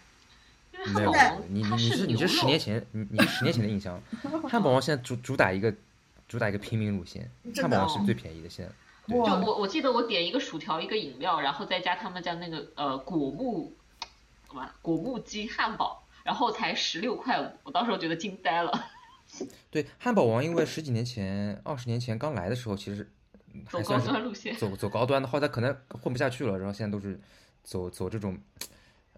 [0.71, 4.01] 因为没有汉堡王，你你是你是十年前，你你是十年前的印象。
[4.49, 5.73] 汉堡王现在主主打一个
[6.27, 8.71] 主打一个平民路线，哦汉堡王是最便宜的现在。
[9.07, 13.71] 就我我记得我点一个薯条一个饮料，然后再加他们家那个呃果木，
[14.47, 18.71] 什么果木鸡汉堡，然后才十六块五，我当时我觉得惊呆了。
[19.69, 23.09] 对，汉堡王因为十几年前、二十年前刚来的时候，其实
[23.53, 27.19] 嗯走高还算是端路线，走走高端的，话，他可能混不下去了，然后现在都是
[27.63, 28.38] 走走这种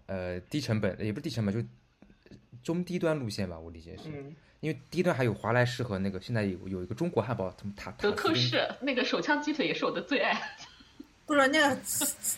[0.06, 1.62] 呃低成本，也不是低成本，就
[2.62, 4.04] 中低端路线吧，我理解是。
[4.06, 10.40] 嗯，因为低端还有华莱士和那个现在有有一个中国汉堡，他们塔德克士那个手枪鸡腿也是我的最爱。
[11.26, 11.78] 不是那个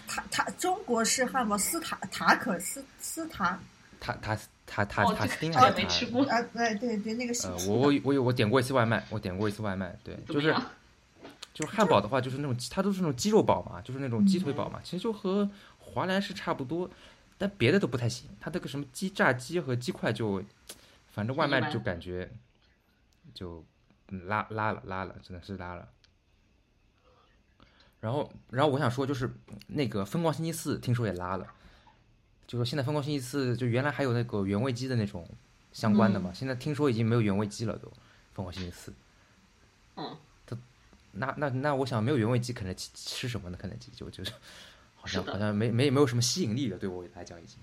[0.08, 3.56] 塔塔中国式汉堡斯塔塔可斯斯塔
[4.00, 10.54] 塔塔斯塔塔哦，塔这个斯汀还是塔我也没吃过，啊，对对对，那个是呃，我我我有我点过一次外卖，我点过一次外卖，对，就是？
[11.52, 16.88] 就是汉堡的话，就是那种它都是那种鸡肉堡嘛，就是那种鸡腿堡嘛，其实就和华莱士差不多，
[17.36, 18.30] 但别的都不太行。
[18.40, 20.42] 它那个什么鸡炸鸡和鸡块就，
[21.08, 22.30] 反正外卖就感觉
[23.34, 23.62] 就
[24.08, 25.86] 嗯拉拉了拉了，真的是拉了。
[27.98, 29.30] 然后，然后我想说，就是
[29.66, 31.46] 那个疯狂星期四，听说也拉了，
[32.50, 35.24] 就说现在疯狂星期四就原来还有那个原味鸡的那种
[35.70, 37.86] 相关的嘛，现在听说已经没有原味鸡了都，
[38.34, 38.92] 疯狂星期四。
[39.94, 40.58] 嗯，他
[41.12, 43.56] 那那那，我想没有原味鸡，肯德基吃什么呢？
[43.56, 44.32] 肯德基就就是，
[44.96, 47.56] 好像是好像没没没有什么吸引力了，对我来讲已经。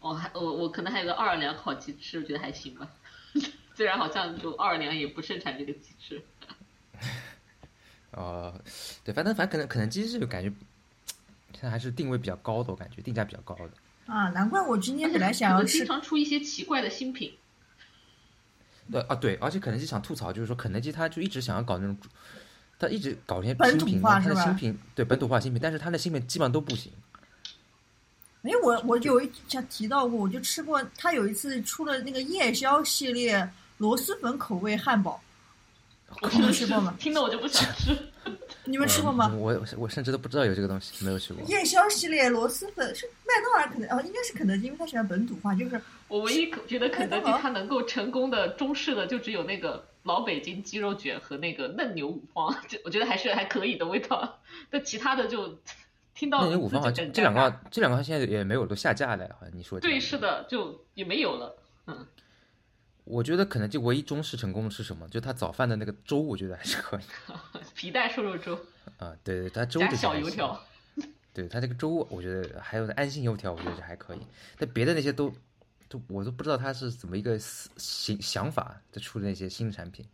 [0.00, 2.86] 我还我我可能还有个奥尔良烤鸡翅，我觉得还行吧。
[3.74, 6.22] 虽然好像就奥尔良也不盛产这个鸡翅。
[8.10, 8.62] 呃，
[9.02, 10.52] 对，反正反正可能肯德基是感觉
[11.62, 14.12] 现在还是定位比较高的，我感觉定价比较高的。
[14.12, 17.32] 啊，难怪我今天本来想要吃，经常出一些奇怪的新品。
[18.90, 21.96] 对啊，对，而且肯德基想吐槽，就是说肯德基他就一直想要搞那种，
[22.80, 26.90] 他一直搞那些本土新品，他化是吧的新品对本土化新品，但是他的新品基本上都不行。
[28.42, 33.48] 哎，我我有一家提到过，我就吃过，他有一次出了那个夜宵系列
[33.78, 35.22] 螺蛳粉口味汉堡，
[36.22, 36.92] 我你们是吃过吗？
[36.98, 37.96] 听的我就不想吃。
[38.64, 39.28] 你们吃过吗？
[39.32, 41.42] 嗯我我甚至都不知道有这个东西，没有吃过。
[41.48, 54.40] 夜宵系列螺蛳粉是麦当劳肯德哦，应该是肯德基，因为他喜欢本土化，就是我唯一觉得肯德基它能够成功的中式的，就只有那个老北京鸡肉卷和那个嫩牛五方，这我觉得还是还可以的味道。
[54.70, 55.58] 但其他的就
[56.14, 61.56] 听到嫩牛五方这两个这两个现在也没有都下架了，好像你说对是的，就也没有了。
[61.88, 62.06] 嗯，
[63.12, 65.06] 我觉得肯德基唯一中式成功的是什么？
[65.10, 67.02] 就他早饭的那个粥，我觉得还是可以
[67.76, 68.58] 皮蛋瘦肉粥
[68.96, 69.14] 啊。
[69.22, 70.58] 对对，他粥加小油条，
[71.34, 74.20] 对他这个粥，我觉得还有安心油条，我觉得这还可以。
[74.56, 75.30] 但别的那些都，
[75.90, 80.06] 都我都不知道他是怎么一个思想想法在出的那些新产品，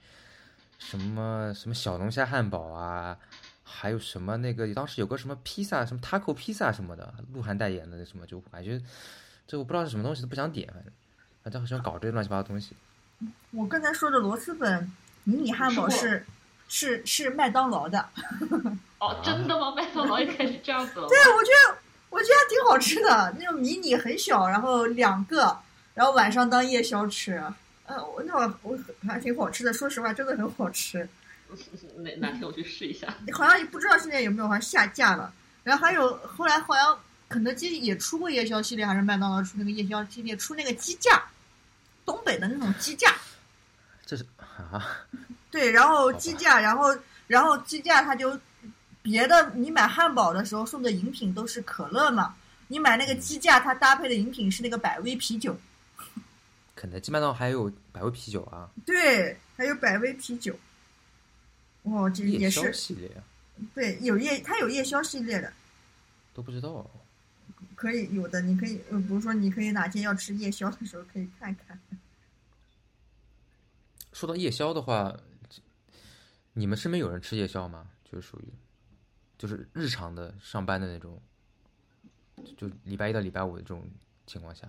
[0.80, 3.16] 什么什么小龙虾汉堡啊，
[3.62, 8.82] 还有什么那个当时有个什么披萨，什么 taco 披萨什么的，鹿晗代言的那什么，就感觉
[9.46, 10.92] 这我不知道是什么东西，都不想点，反正
[11.44, 12.74] 反正好像搞这些乱七八糟东西。
[13.52, 14.90] 我刚才说的螺蛳粉
[15.24, 16.24] 迷你汉堡是
[16.68, 18.08] 是是麦当劳的，
[18.98, 19.72] 哦，真的吗？
[19.76, 21.08] 麦当劳也开始这样子了？
[21.08, 21.78] 对，我觉得
[22.10, 25.58] 我觉得还挺好吃的，那种迷你很小，然后两个，
[25.94, 27.42] 然后晚上当夜宵吃。
[27.86, 31.08] 呃，我那我我还挺好吃的，说实话，真的很好吃。
[31.96, 33.06] 哪哪天我去试一下。
[33.32, 35.32] 好像也不知道现在有没有，好像下架了。
[35.64, 36.98] 然后还有后来好像
[37.30, 41.22] 肯德基也出过夜宵系列，还是麦当劳出那个夜宵系列，出那个鸡架，
[42.08, 43.14] 东北的那种鸡架。
[44.06, 45.06] 这是啊，
[45.52, 46.96] 对，然后鸡架，然后
[47.26, 48.40] 然后鸡架它就
[49.02, 52.34] 别的你买汉堡的时候送的饮品都是可乐嘛，
[52.68, 55.54] 你买那个鸡架，它搭配的饮品是那个百威啤酒，
[56.74, 60.58] 肯德基、麦当劳还有百威啤酒啊，对，还有百威啤酒。
[61.82, 63.20] 哦，这也夜宵是系列啊
[63.74, 65.52] 对，有夜它有夜宵系列的，
[66.32, 66.90] 都不知道。
[67.74, 71.78] 可以有的，你可以，呃，比如说你可以哪天要吃夜宵的时候可以看看。
[74.18, 75.16] 说到夜宵的话，
[76.52, 77.88] 你们身边有人吃夜宵吗？
[78.02, 78.52] 就是属于，
[79.38, 81.22] 就是日常的上班的那种，
[82.56, 83.88] 就礼拜一到礼拜五的这种
[84.26, 84.66] 情况下，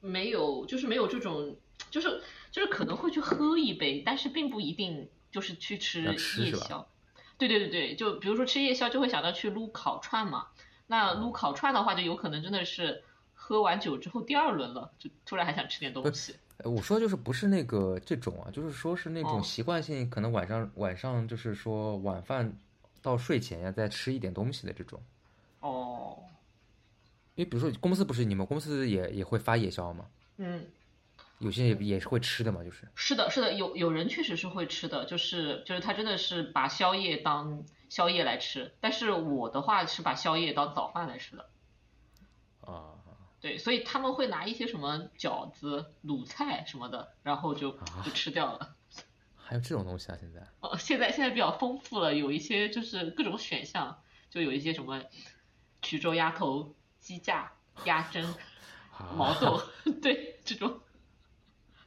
[0.00, 1.54] 没有，就是没有这种，
[1.90, 6.04] 就是就是可能会去喝一杯，但是并不一定就是去吃
[6.38, 6.88] 夜宵。
[7.36, 10.46] 对对对对，就比如说吃夜宵，就会想到去撸烤串嘛。
[10.86, 13.04] 那撸烤串的话，就有可能真的是
[13.34, 16.36] 喝完酒之后第二轮了，就突然还想吃点东西。
[16.64, 22.56] 呃我说就是不是那个这种啊，就是说是那种哦习惯性，可能晚上晚上就是说晚饭
[23.00, 25.00] 到睡前呀再吃一点东西的这种。
[25.60, 26.18] 哦，
[27.34, 30.06] 因为比如说公司不是你们公司也也会发夜宵吗？
[30.38, 30.64] 嗯，
[31.38, 41.46] 有些也也是会吃的嘛，就是是的，是的，有有人确实是会吃的，就是就是他真的是把宵夜当宵夜来吃，但是我的话是把宵夜当早饭来吃的。
[42.62, 42.94] 啊，
[43.42, 47.72] 对，所以他们会拿一些什么饺子、卤菜什么的，然后就
[48.04, 48.76] 就吃掉了。
[49.36, 55.02] 还有这种东西啊，现在哦，现在现在比较丰富了，有一些就是各种选项，就有一些什么
[55.82, 57.52] 衢州鸭头、鸡架、
[57.84, 58.24] 鸭胗、
[59.16, 59.60] 毛啊，豆，
[60.00, 60.80] 对这种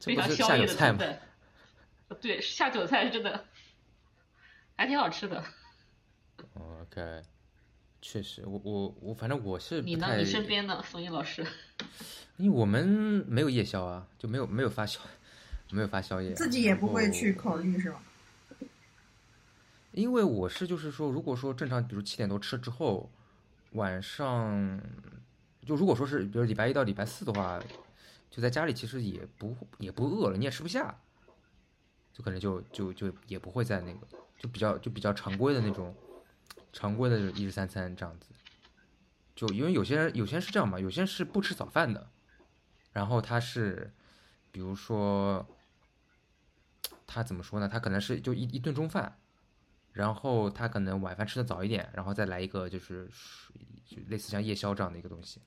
[0.00, 0.98] 非常宵夜的酒菜吗？
[0.98, 1.22] 存在。
[2.20, 3.46] 对，下酒菜是真的
[4.76, 5.42] 还挺好吃的。
[6.52, 7.22] 哦 OK，
[8.00, 10.16] 确实，我我我反正我是你呢？
[10.16, 10.80] 你身边的？
[10.82, 11.44] 冯毅老师？
[12.36, 12.86] 因为我们
[13.26, 15.00] 没有夜宵啊，就没有没有发宵，
[15.70, 18.00] 没有发宵夜啊、自己也不会去考虑是吧？
[19.92, 23.10] 因为我是就是说，如果说正常，比如七点多吃之后，
[23.72, 24.78] 晚上
[25.64, 27.58] 就如果说是比如礼拜一到礼拜四的话，
[28.30, 30.94] 就在家里其实也不也不饿了，你也吃不下，
[32.12, 34.06] 就可能就就就也不会在那个
[34.38, 35.94] 就比较就比较常规的那种
[36.76, 38.28] 常规的一日三餐这样子。
[39.34, 42.10] 就因为有些人有些人是这样嘛，有些人是不吃早饭的，
[42.92, 43.90] 然后他是
[44.52, 45.46] 比如说
[47.06, 47.66] 他怎么说呢？
[47.68, 49.16] 他可能是就一一顿中饭。
[49.92, 53.08] 然后他可能晚饭吃的早一点，然后再来一个就是
[53.86, 55.40] 就类似像夜宵这样的一个东西，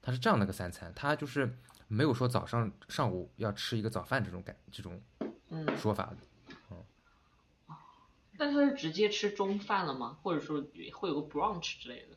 [0.00, 1.58] 他是这样的一个三餐，他就是
[1.88, 5.02] 没有说早上上午要吃一个早饭这种感这种
[5.48, 6.18] 嗯，说法的。
[8.40, 10.16] 但他是直接吃中饭了吗？
[10.22, 10.64] 或者说
[10.94, 12.16] 会有个 brunch 之类的？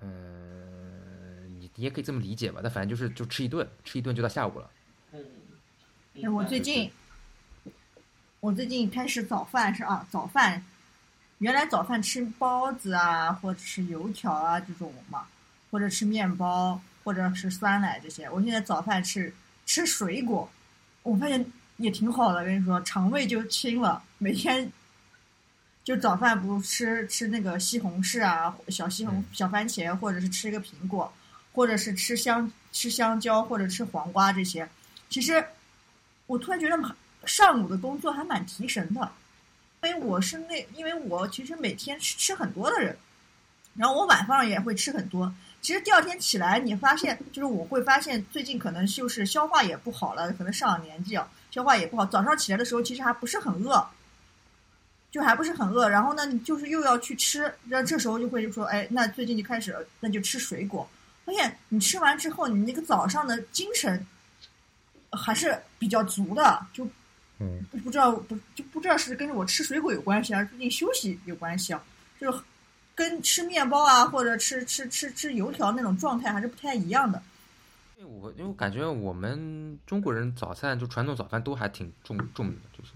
[0.00, 4.70] 嗯，你你也可以这么理解吧，但反正就是就吃一顿，吃一顿就到下午了。
[5.12, 5.22] 嗯，
[6.22, 6.90] 哎，我最近，
[8.40, 10.64] 我最近开始早饭是啊，早饭，
[11.40, 15.26] 原来早饭吃包子啊，或者吃油条啊这种嘛，
[15.70, 18.30] 或者吃面包，或者是酸奶这些。
[18.30, 19.30] 我现在早饭吃
[19.66, 20.50] 吃水果，
[21.02, 21.44] 我发现
[21.76, 24.02] 也挺好的，跟你说，肠胃就清了。
[24.16, 24.72] 每天
[25.86, 31.12] 就早饭不吃吃那个西红柿啊，小西红嗯小番茄，或者是吃一个苹果，
[31.52, 34.68] 或者是吃香吃香蕉或者吃黄瓜这些。
[35.08, 35.46] 其实
[36.26, 36.76] 我突然觉得
[37.24, 39.12] 上午的工作还蛮提神的，
[39.84, 42.98] 因为我是那，因为我其实每天吃吃很多的人，
[43.76, 45.32] 然后我晚上也会吃很多。
[45.62, 52.04] 其实第二天起来，你发现就是我会发现最近可能就是消化也不好了，可能上了年纪啊，消化也不好。
[52.04, 53.88] 早上起来的时候其实还不是很饿，
[55.16, 55.88] 就还不是很饿。
[55.88, 60.86] 然后呢，你就是又要去吃，然后这时候就会说，哎，那最近就开始那就吃水果。
[61.24, 64.06] 发现你吃完之后，你那个早上的精神
[65.10, 66.86] 还是比较足的，就
[67.38, 71.82] 嗯，不知道不就不知道是跟我吃水果有关系，还是最近休息有关系啊？
[72.20, 72.38] 就是
[72.94, 77.22] 跟吃面包啊或者吃吃吃吃油条那种状态还是不太一样的。
[77.98, 82.90] 因为我因为我感觉我们中国人早餐就传统早饭都还挺重重的，就是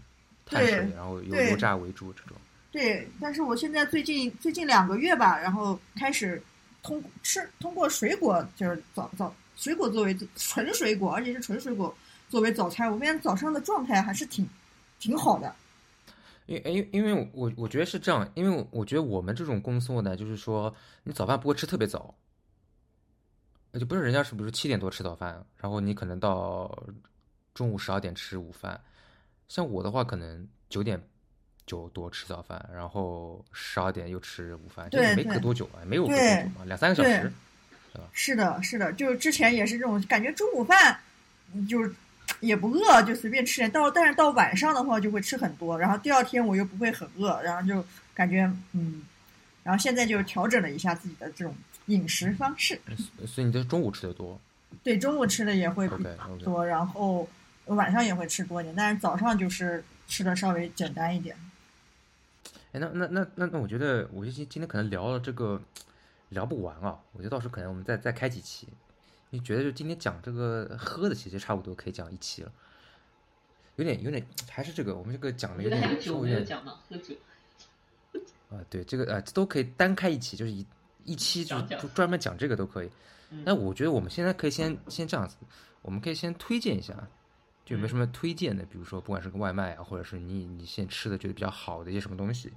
[0.51, 2.37] 碳水对，然后油油炸为主这种。
[2.73, 6.43] 对，但是我现在最近最近两个月吧，然后开始
[6.83, 11.95] 通吃通过水果，就是早早水果作为纯水果，而且是纯水果
[12.29, 14.49] 作为早餐，我发现早上的状态还是挺
[14.99, 15.55] 挺好的。
[16.47, 20.75] 因因因为我我觉得是这样，因为我觉得我们这种工作呢，就是说
[21.05, 22.13] 你早饭不会吃特别早，
[23.73, 26.77] 就不是人家是比如说七点多吃早饭，然后你可能到
[27.55, 28.81] 中午十二点吃午饭，
[29.51, 31.03] 像我的话可能九点
[31.67, 37.33] 就多吃早饭，然后十二点又吃午饭，对没隔多久啊，没有隔多久嘛，两三个小时，
[38.13, 40.97] 是的，是的，就是之前也是这种感觉，中午饭
[41.69, 41.93] 就是
[42.39, 43.69] 也不饿，就随便吃点。
[43.73, 47.85] 到但是到晚上的话就会吃很多，然后第二天我又不会很饿，然后就
[48.15, 49.03] 感觉嗯，
[49.65, 51.53] 然后现在就调整了一下自己的这种
[51.87, 52.81] 饮食方式。
[53.27, 54.41] 所以你就中午吃的多
[54.85, 56.45] 对，中午吃的也会比 OK。
[56.45, 57.29] 多，然后
[57.75, 61.37] 晚上也会吃多一点，但是早上就是吃的稍微简单一点。
[62.73, 65.61] 哎，那那那那那，我觉得我今今天可能聊了这个
[66.29, 68.69] 聊不完啊，我觉得到时候可能我们再再开几期，
[69.31, 72.53] 你觉得就今天讲这个喝的，其实差不多可以讲一期了，
[73.77, 77.15] 有点有点还是这个我们这个讲的有点稍微有点讲呢，喝酒。
[78.51, 80.67] 啊，对这个呃都可以单开一期，就是一
[81.05, 82.91] 一期就就专门讲这个都可以。
[83.31, 85.37] 嗯那我觉得我们现在可以先先这样子，
[85.83, 86.95] 我们可以先推荐一下，
[87.71, 88.65] 就有没有什么推荐的？
[88.65, 92.53] 比如说，不管是个外卖啊，或者是你你现在吃的觉得比较好的一些什么东西，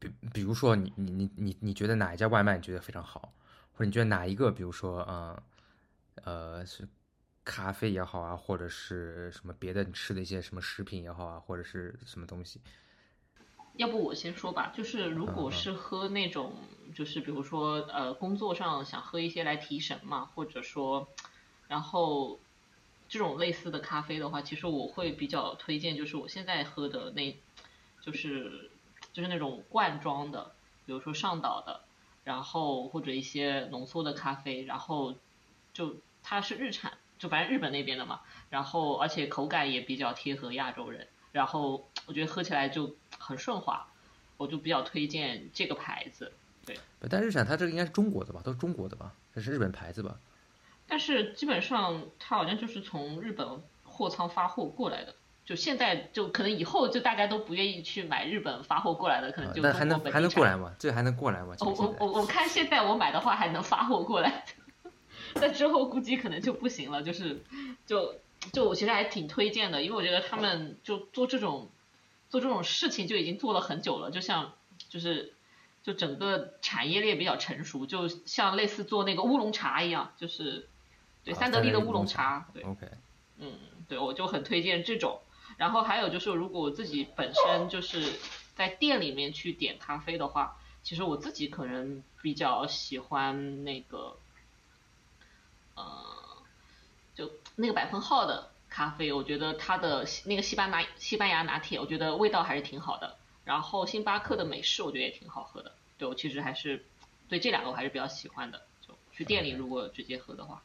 [0.00, 3.32] 比比如说你你你你你觉得哪一家外卖你觉得非常好，
[3.74, 5.42] 或者你觉得哪一个，比如说呃
[6.24, 6.88] 呃是
[7.44, 12.60] 咖啡也好啊，或者是什么别的你吃的一些什么食品也好啊，或者是什么东西，
[13.76, 15.32] 要不我先说吧，就是如嗯嗯。
[15.34, 16.54] 果是喝那种，
[16.92, 21.06] 就是比如说呃工作上想喝一些来提神嘛，或者说，
[21.68, 22.40] 然后
[23.08, 27.36] 这种类似的咖啡的话，其实我会比较推荐，就是我现在喝的那，
[28.00, 28.70] 就是
[29.12, 30.52] 就是那种罐装的，
[30.86, 31.82] 比如说上岛的，
[32.24, 35.14] 然后或者一些浓缩的咖啡，然后
[35.72, 43.86] 就它是日产，就反正日本那边的嘛，然后而且口感也比较贴合亚洲人，然后我觉得喝起来就很顺滑，
[44.36, 46.32] 我就比较推荐这个牌子。
[46.66, 46.78] 对
[47.10, 50.18] 但日产它这个应该是中国的吧，都是中国的吧，这是日本牌子吧？
[50.86, 55.14] 但是基本上它好像就是从日本货仓发货过来的，
[55.44, 60.74] 就现在就可能以后就大家都不愿意去买日本发货过来的，可能就还能还能过来吗？
[60.78, 61.54] 这还能过来吗？
[61.60, 64.44] 我我我我看现在我买的话还能发货过来，
[65.34, 67.02] 但之后估计可能就不行了。
[67.02, 67.42] 就是
[67.86, 68.14] 就
[68.52, 71.70] 就我其实还挺推荐的，因为我觉得他们就做这种
[72.30, 74.52] 做这种事情就已经做了很久了，就像
[74.88, 75.32] 就是
[75.82, 80.68] 就整个产业链比较成熟，就像类似做那个乌龙茶一样，就是
[81.24, 82.62] 对啊三得利的乌龙茶茶，对。
[82.62, 82.88] OK，
[83.38, 83.58] 嗯，
[83.88, 85.20] 对，我就很推荐这种。
[85.56, 88.12] 然后还有就是，如果我自己本身就是
[88.56, 94.16] 在店里面去点咖啡的话，其实我自己可能比较喜欢那个，
[95.76, 96.04] 呃，
[97.14, 103.16] 就那个百分号的咖啡，我觉得它的西那个西班牙西班牙拿铁，我觉得味道还是挺好的。
[103.44, 105.72] 然后星巴克的美式，我觉得也挺好喝的。
[105.98, 106.84] 对我其实还是
[107.28, 110.62] 对这两个我还是比较喜欢的，就去店里如果直接喝的话。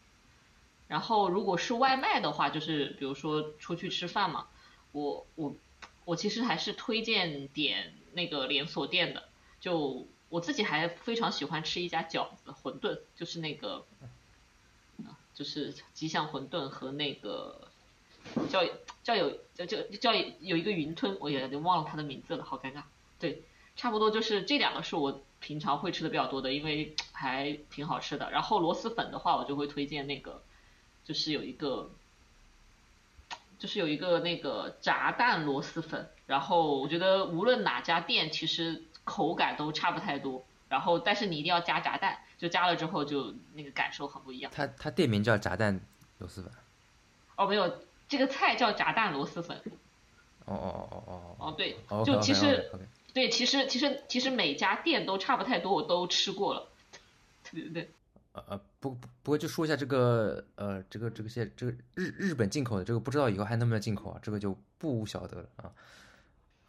[0.89, 4.47] 然后如果是外卖的话，就是比如说出去吃饭嘛，
[4.91, 5.55] 我我
[6.03, 9.29] 我其实还是推荐点那个连锁店的。
[9.61, 13.85] 就我自己还非常喜欢吃一家饺子馄饨，就是那个，
[15.35, 17.67] 就是吉祥馄饨和那个
[18.49, 18.63] 叫
[19.03, 22.81] 叫有叫叫叫有一个云吞，我也忘了它的名字了，好尴尬。
[23.19, 23.43] 对，
[23.75, 28.31] 差不多就是这两个是我平常会吃的比较多的，因为还挺好吃的。
[28.31, 30.41] 然后螺蛳粉的话，我就会推荐那个，
[31.09, 31.89] 就是有一个，
[33.57, 36.07] 就是有一个那个炸蛋螺蛳粉。
[36.27, 40.45] 然后我觉得无论哪家店，其实口感都差不太多。
[40.67, 44.51] 然后但是你一定要加炸蛋，就加了之后就那个感受很不一样。
[44.55, 45.81] 它它店名叫炸蛋
[46.19, 46.51] 螺蛳粉。
[47.35, 49.57] 哦，没有，这个菜叫炸蛋螺蛳粉。
[50.45, 52.71] 哦哦哦哦哦，哦对，哦，就其实
[53.15, 56.67] 对，其实其实其实每家店都差不太多，我都吃过了。
[57.51, 57.89] 对 对对，
[58.39, 64.19] 呃呃，不不不过就说一下这个呃这个这个些这个日日本进口的这个不知道以后还能不能进口啊？
[64.21, 65.71] 这个就不晓得了啊。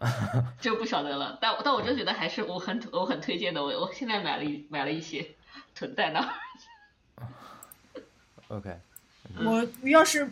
[0.59, 5.35] 这个不晓得了，但但我真觉得还是我很我很推荐的，我我现在买了一买了一些，
[5.75, 7.25] 囤在那儿。
[8.49, 8.79] OK，
[9.45, 10.31] 我要是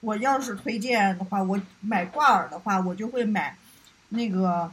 [0.00, 3.58] 我要是推荐的话，我买挂耳的话，我就会买
[4.08, 4.72] 那个，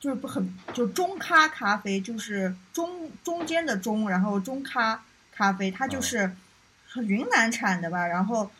[0.00, 6.30] 就是不很就中咖咖啡，就是中中间的中，然后中咖咖啡，它就是
[7.06, 8.50] 云南产的吧，然后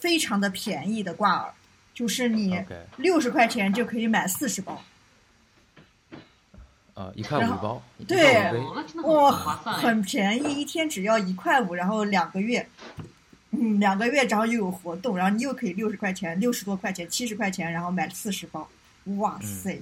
[0.00, 1.52] 非常的便宜的挂耳，
[1.94, 2.60] 就是你
[2.96, 4.82] 六十块钱就可以买四十包，
[6.94, 7.42] 呃，一块五
[8.06, 8.52] 对
[9.02, 9.30] 哇。
[9.62, 12.68] 很便宜，一天只要一块五，然后两个月，
[13.50, 18.68] 嗯，两个月，然后又有活动，然后你又可以六十块钱、六十多块钱、七十块钱，然后买四十包，
[19.18, 19.80] 哇塞，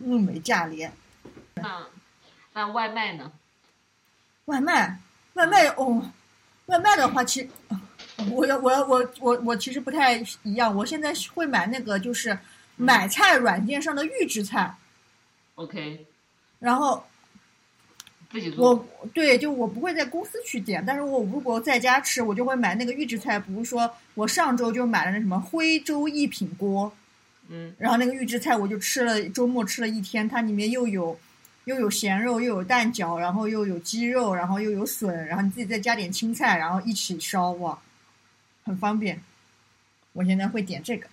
[0.00, 0.92] 物美价廉。
[1.54, 1.86] 那
[2.52, 3.32] 那外卖呢？
[4.46, 4.98] 外卖，
[5.34, 6.10] 外卖哦，
[6.66, 7.48] 外卖的话，其实
[8.30, 12.36] 我要我要我我我其实不太一样，我现在会买那个就是
[12.76, 14.74] 买菜软件上的预制菜
[15.56, 16.06] ，OK，
[16.58, 17.04] 然后
[18.32, 18.70] 自己做。
[18.70, 23.38] 我对，就我不会在公司去点，但是我如果在家吃，我就会买那个预制菜。
[23.38, 26.90] 比如说，我上周就买了那什么徽州一品锅，
[27.48, 31.18] 嗯然后那个预制菜我就吃了，周末吃了一天，它里面又有
[31.64, 37.78] 又有咸肉，又有蛋饺，然后又有鸡肉，然后又有笋，然后你自己再加点青菜，然后一起烧，哇，
[38.64, 39.22] 很方便。
[40.12, 41.06] 我现在会点这个。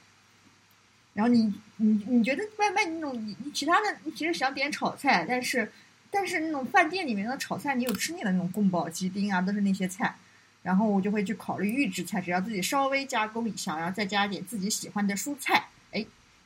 [1.13, 5.71] 然后你你你觉得外卖那种你其他的你其实想点炒菜，但是
[6.11, 10.15] 但是那种饭店里面的炒菜你有吃腻的那种宫保鸡丁啊，都是那些菜。
[10.63, 15.67] 然后我就会去考虑预制菜，只要自己稍微加工一下，然后再加点自己喜欢的蔬菜，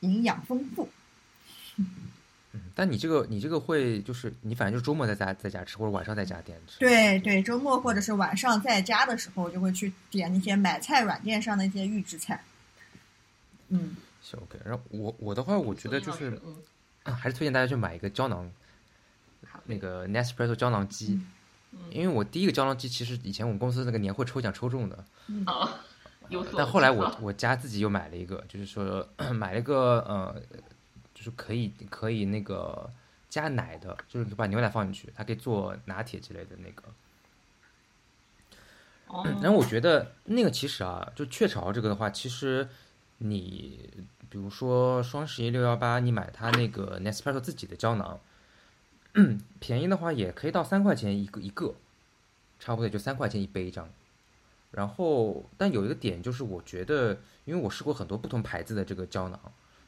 [0.00, 0.88] 营养丰富。
[1.76, 1.86] 嗯，
[2.74, 6.78] 但你这个你这个会就是你反正就是周末在家在家吃，或者晚上在家点吃。
[6.80, 12.42] 对对，周末或者是晚上在家的时候，就会去点那些买菜软件上的一些预制菜。
[13.68, 14.58] 嗯，行 OK。
[14.64, 16.56] 然后我我的话，我觉得就是嗯，
[17.04, 18.50] 啊还是推荐大家去买一个胶囊
[19.64, 21.20] 那个 Nespresso 胶囊机，
[21.70, 25.04] 嗯因为我第一个胶囊机其实以前我们公司那个年会抽奖抽中的，
[25.46, 25.70] 哦，
[26.30, 26.54] 有所。
[26.56, 30.40] 但后来我我家自己又买了一个，就是说买了一个呃，
[31.14, 32.90] 就是可以可以那个
[33.28, 36.84] 加奶的，就是把牛奶放进去，它可以做拿铁之类的那个。
[39.08, 42.68] 哦，然后我觉得那个其实啊，就雀巢这个的话，其实
[43.18, 43.90] 你
[44.28, 48.20] 比如说双十一六幺八，你买它那个 Nespresso 自己的胶囊，
[49.58, 51.74] 便宜的话也可以到三块钱一个一个，
[52.60, 53.90] 差不多也就三块钱一杯这样。
[54.70, 59.40] 然后，但有一个点就是，我觉得，因为我试过很多不同牌子的这个胶囊，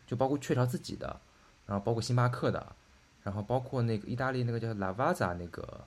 [0.06, 1.20] 就包括雀巢自己的，
[1.66, 2.74] 然后包括星巴克的，
[3.22, 5.84] 然后包括那个意大利那个叫 Lavazza 那个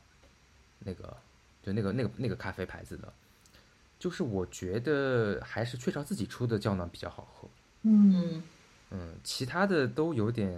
[0.80, 1.18] 那个
[1.62, 3.12] 就那个那个那个咖啡牌子的，
[4.00, 7.50] 就是我觉得还是雀巢自己出的胶囊比较好喝。
[7.82, 8.44] 嗯嗯
[8.92, 10.58] 嗯，其他的都有点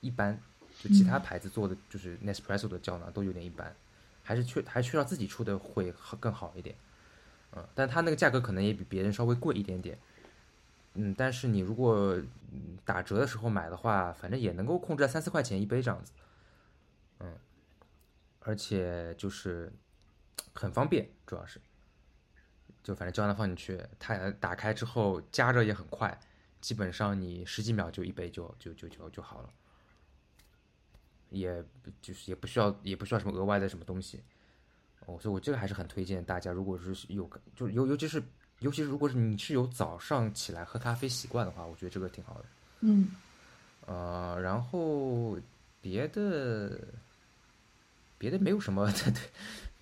[0.00, 0.40] 一般，
[0.82, 3.76] 就其他牌子做的就是 Nespresso 的胶囊都有点一般，
[4.22, 6.74] 还是雀还是雀巢自己出的会好更好一点。
[7.74, 9.98] 但它那个价格可能也比别人稍微贵一点点。
[10.94, 12.18] 嗯，但是你如果
[12.84, 16.12] 打折的时候买的话，反正也能够控制在三四块钱一杯这样子。
[17.18, 17.34] 嗯，
[18.40, 19.72] 而且就是
[20.54, 21.60] 很方便，主要是，
[22.82, 26.18] 就反正胶囊放进去，它打开之后加热也很快，
[26.60, 29.50] 基本上你十几秒就一杯就就就就就好了，
[31.28, 31.62] 也
[32.00, 34.22] 就是也不需要也不需要什么额外的什么东西，
[35.06, 38.22] 哦，所以我这个还是很推荐大家，如果是有就尤尤其是
[38.60, 42.44] 尤其是如果是你是有早上起来喝咖啡习惯的话，我觉得这个挺好的。
[42.80, 43.08] 嗯
[43.86, 45.38] 呃，然后
[45.80, 46.78] 别的
[48.18, 49.22] 别的没有什么，对 对，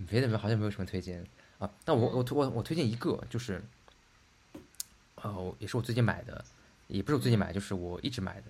[0.07, 1.27] 别的没好像没有什么推荐
[1.59, 1.71] 啊。
[1.85, 3.63] 但我我推我我推荐一个，就是，
[5.17, 6.45] 哦，也是我最近买的，
[6.89, 8.49] 也不是我最近买，就是我一直买的，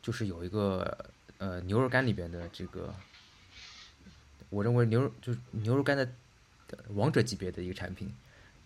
[0.00, 1.04] 就是有一个
[1.36, 2.94] 呃牛肉干里边的这个，
[4.50, 6.04] 我认为牛肉就是牛肉干的
[6.66, 8.14] 的王者级别的一个产品，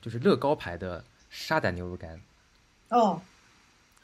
[0.01, 2.21] 就是乐高牌的沙胆牛肉干，
[2.89, 3.21] 哦，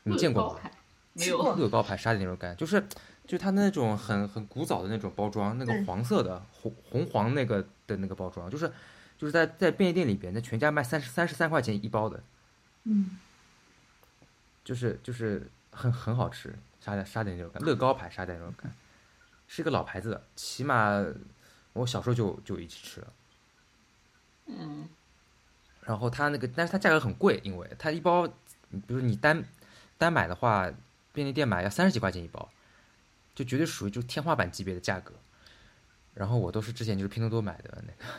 [0.02, 0.70] 你见过吗？
[1.12, 2.80] 没有乐高牌沙甸牛肉干，就是
[3.24, 8.72] 就是它那种很很古早的那种包装，那个黄色的红红黄那个的那个包装，就是
[9.16, 12.22] 就是在在便利店里边，那全家卖三十三十三块钱一包的，
[12.84, 13.18] 嗯。
[14.64, 18.70] 就是就是很很好吃沙嗲沙嗲牛肉干，乐高牌沙嗲牛肉干，
[19.46, 21.02] 是一个老牌子的，起码
[21.78, 23.12] 我小时候就就一起吃了。
[24.46, 24.88] 嗯
[25.84, 29.42] 然后它那个，但是它价格很贵，因为它一包，比如你单
[29.96, 30.70] 单买的话，
[31.14, 32.46] 便利店买要三十几块钱一包，
[33.34, 35.14] 就绝对属于就天花板级别的价格。
[36.14, 38.12] 然后我都是之前就是拼多多买的那个，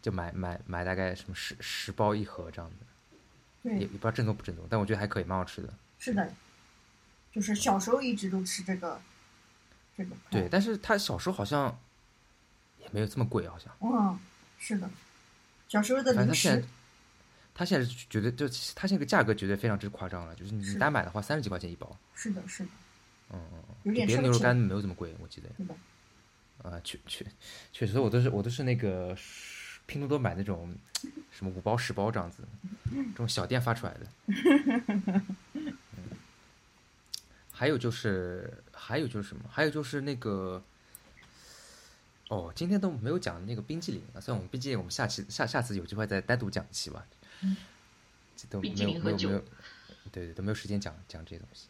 [0.00, 2.70] 就买买买大概什么十十包一盒这样
[3.64, 5.68] 的，也也对，不知道正宗不正宗，但我觉得还可以，蛮好吃的。
[5.98, 6.32] 是的，
[7.32, 9.00] 就是小时候一直都吃这个，
[9.96, 10.14] 这个。
[10.30, 11.76] 对，，但是他小时候好像
[12.82, 13.74] 也没有这么贵，好像。
[13.80, 14.18] 嗯，
[14.58, 14.90] 是的，
[15.68, 16.62] 小时候的零食，，
[17.54, 22.70] 它现在是绝对就他现在个价格绝对非常之夸张了，就是你单买的话三十几块钱一包，是的，是的，
[23.30, 25.48] 嗯嗯嗯，别的牛肉干没有这么贵，我记得。
[25.56, 25.74] 是的，
[26.62, 27.24] 啊，确确
[27.72, 29.16] 确实，我都是我都是那个
[29.86, 30.74] 拼多多买那种
[31.30, 32.42] 什么五包十包这样子，
[32.90, 34.06] 这种小店发出来的。
[34.26, 35.26] 嗯
[37.54, 39.44] 还有就是还有就是什么？
[39.48, 40.60] 还有就是那个，
[42.32, 44.16] 哦，今天都没有讲那个冰激凌啊。
[44.18, 47.06] 虽然我们冰激凌，我们下期下下次有机会再单独讲一期吧。
[48.34, 49.44] 这都没有没有没有，
[50.10, 51.68] 对对，都没有时间讲讲这些东西。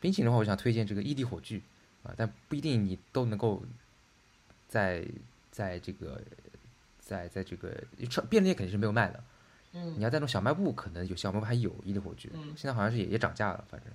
[0.00, 1.60] 冰淇淋的话，我想推荐这个异地火炬
[2.04, 3.62] 啊，但不一定你都能够
[4.66, 5.06] 在
[5.50, 6.22] 在这个
[6.98, 7.76] 在在这个
[8.08, 9.22] 超便利店肯定是没有卖的。
[9.74, 13.92] 嗯你嗯要在那种小卖部，可能有小卖部还有伊利火炬，嗯现在好像是也也涨价了，反正，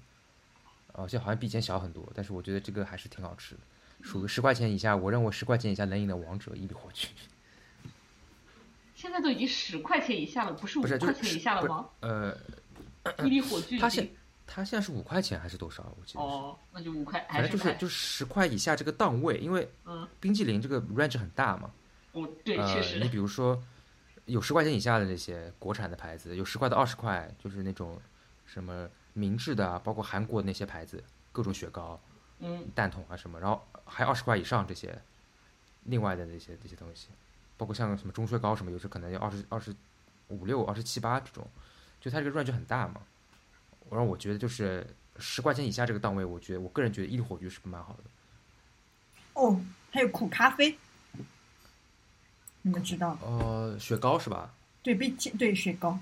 [0.91, 3.61] 哦，现在好像比以前小很多，但是我觉得这个还是挺好吃的，
[4.03, 7.07] 属于十块钱以下，我认为十块钱以下能赢的王者伊利火炬，
[8.93, 11.89] 现在都已经十块钱以下了，不是五块钱以下了吗？
[12.01, 12.37] 呃，
[13.25, 14.15] 伊利火炬已它现经
[14.45, 15.83] 它现在是五块钱还是多少？
[15.99, 21.71] 我记得，哦，那就五块，反正就是就是十块以下这个档位，因为嗯，冰激凌这个 range 很大嘛，
[22.11, 22.99] 哦，对，确实。
[22.99, 23.63] 你，比如说
[24.25, 27.99] 有十块钱以下的那些国产的牌子，有十块到二十块，就是那种
[28.45, 31.01] 什么明治的啊，包括韩国的那些牌子，
[31.31, 31.99] 各种雪糕、
[32.39, 32.65] 嗯。
[32.75, 34.99] 蛋筒啊什么，然后还二十块以上这些，
[35.83, 37.07] 另外的那些这些东西，
[37.57, 39.75] 包括像什么中雪糕什么，有时可能要二十二十
[40.29, 41.47] 五六、二十七八这种，
[42.01, 43.01] 就它这个 range 很大嘛。
[43.91, 44.87] 然后我觉得就是
[45.19, 48.03] 十块钱以下这个档位，我觉得我个人觉得伊利火炬是蛮好的。
[49.33, 49.61] 哦，
[49.91, 50.77] 还有苦咖啡，
[52.63, 53.17] 你们知道？
[53.21, 54.53] 呃，雪糕是吧？
[54.81, 55.97] 对，冰淇对雪糕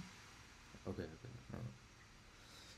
[0.85, 1.59] ，OK OK，嗯，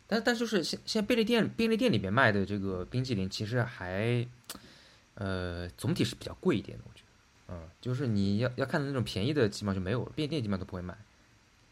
[0.05, 4.27] 但但就是现现在便利店便利店里面卖的这个冰淇淋，其实还，
[5.15, 10.97] 呃，总体是比较贵一点的，我觉得，嗯，就是你要要看的那种便宜的，基本上就没有了，便利店基本上都不会卖，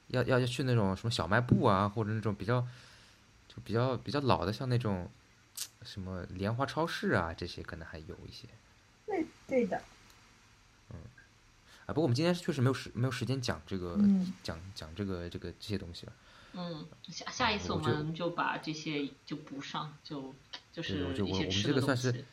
[0.08, 2.62] 要要要去那种什么小卖部啊，或者那种比较
[3.48, 5.10] 就比较比较老的，像那种
[5.84, 8.48] 什么莲花超市啊，这些可能还有一些。
[9.08, 9.82] 对对的，
[10.92, 10.98] 嗯
[11.86, 16.14] 啊，不过我们今天确实没有时没有时间讲这个、嗯，讲讲这个这个这些东西了。
[16.54, 20.34] 嗯，下下一次我们就把这些就补上，就
[20.72, 22.26] 就是我就我我们一些吃这个算是的东西。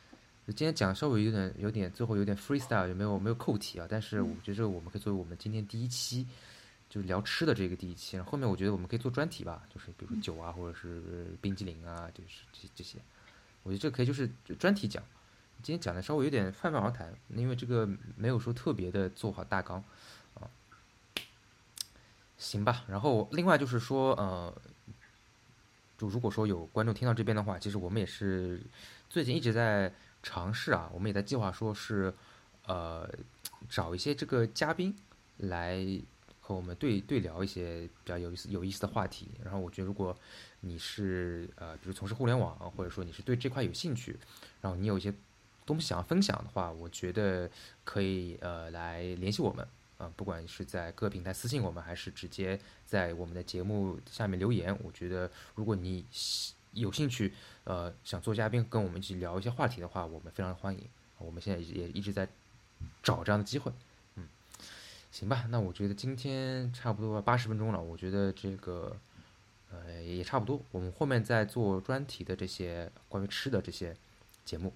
[0.53, 6.27] 今天讲稍微有点有点最后有点 freestyle，有没有没有扣题啊，但是我觉得这个我们可以作为我们今天第一期
[6.89, 12.99] 就聊吃的这个第一期，然后后面我觉得我们可以做专题吧，就是比如说酒啊，或者是冰激凌啊，就是这这些，
[13.63, 15.03] 我觉得这可以就是专题讲。
[15.61, 19.83] 今天讲的稍微有点泛泛而谈，因为这个没有说特别的做好大纲
[20.35, 20.49] 啊。
[22.39, 24.57] 行吧，然后另外就是说，呃，
[25.99, 28.63] 就如果说有观众听到这边的话，其实我们也是
[29.11, 29.93] 最近一直在
[30.23, 32.13] 尝试啊，我们也在计划说是，
[32.67, 33.09] 呃，
[33.69, 34.95] 找一些这个嘉宾
[35.37, 35.85] 来
[36.41, 39.29] 和我们对对聊一些比较有意思有意思的话题。
[39.43, 40.17] 然后我觉得，如果
[40.61, 44.19] 你是呃，比如从事互联网，或者说你是对这块有兴趣，
[44.61, 45.13] 然后你有一些
[45.65, 47.49] 东西想要分享的话，我觉得
[47.85, 49.67] 可以呃来联系我们。
[49.99, 56.07] 啊，不管是在各个平台私信我们，还是直接在我们的节目下面留言，我觉得如果你
[56.73, 57.33] 有兴趣，
[57.65, 60.85] 呃，想做嘉宾跟我们一起聊一些话题的话，我们非常欢迎。
[61.19, 62.29] 我们现在也一直在
[63.03, 63.73] 找这样的机会，
[64.15, 64.29] 嗯，
[65.11, 68.97] 行吧，那我觉得今天差不多八十分钟了，我觉得这个
[69.73, 73.97] 呃也差不多，我们后面再做专题的这些关于吃的这些
[74.45, 74.73] 节目，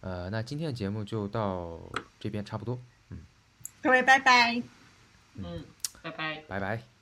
[0.00, 1.80] 呃，那今天的节目就到
[2.20, 3.26] 这边差不多，嗯
[3.82, 4.62] 各位拜拜。
[5.34, 5.64] 嗯，
[6.02, 6.44] 拜拜。
[6.46, 6.99] 拜拜。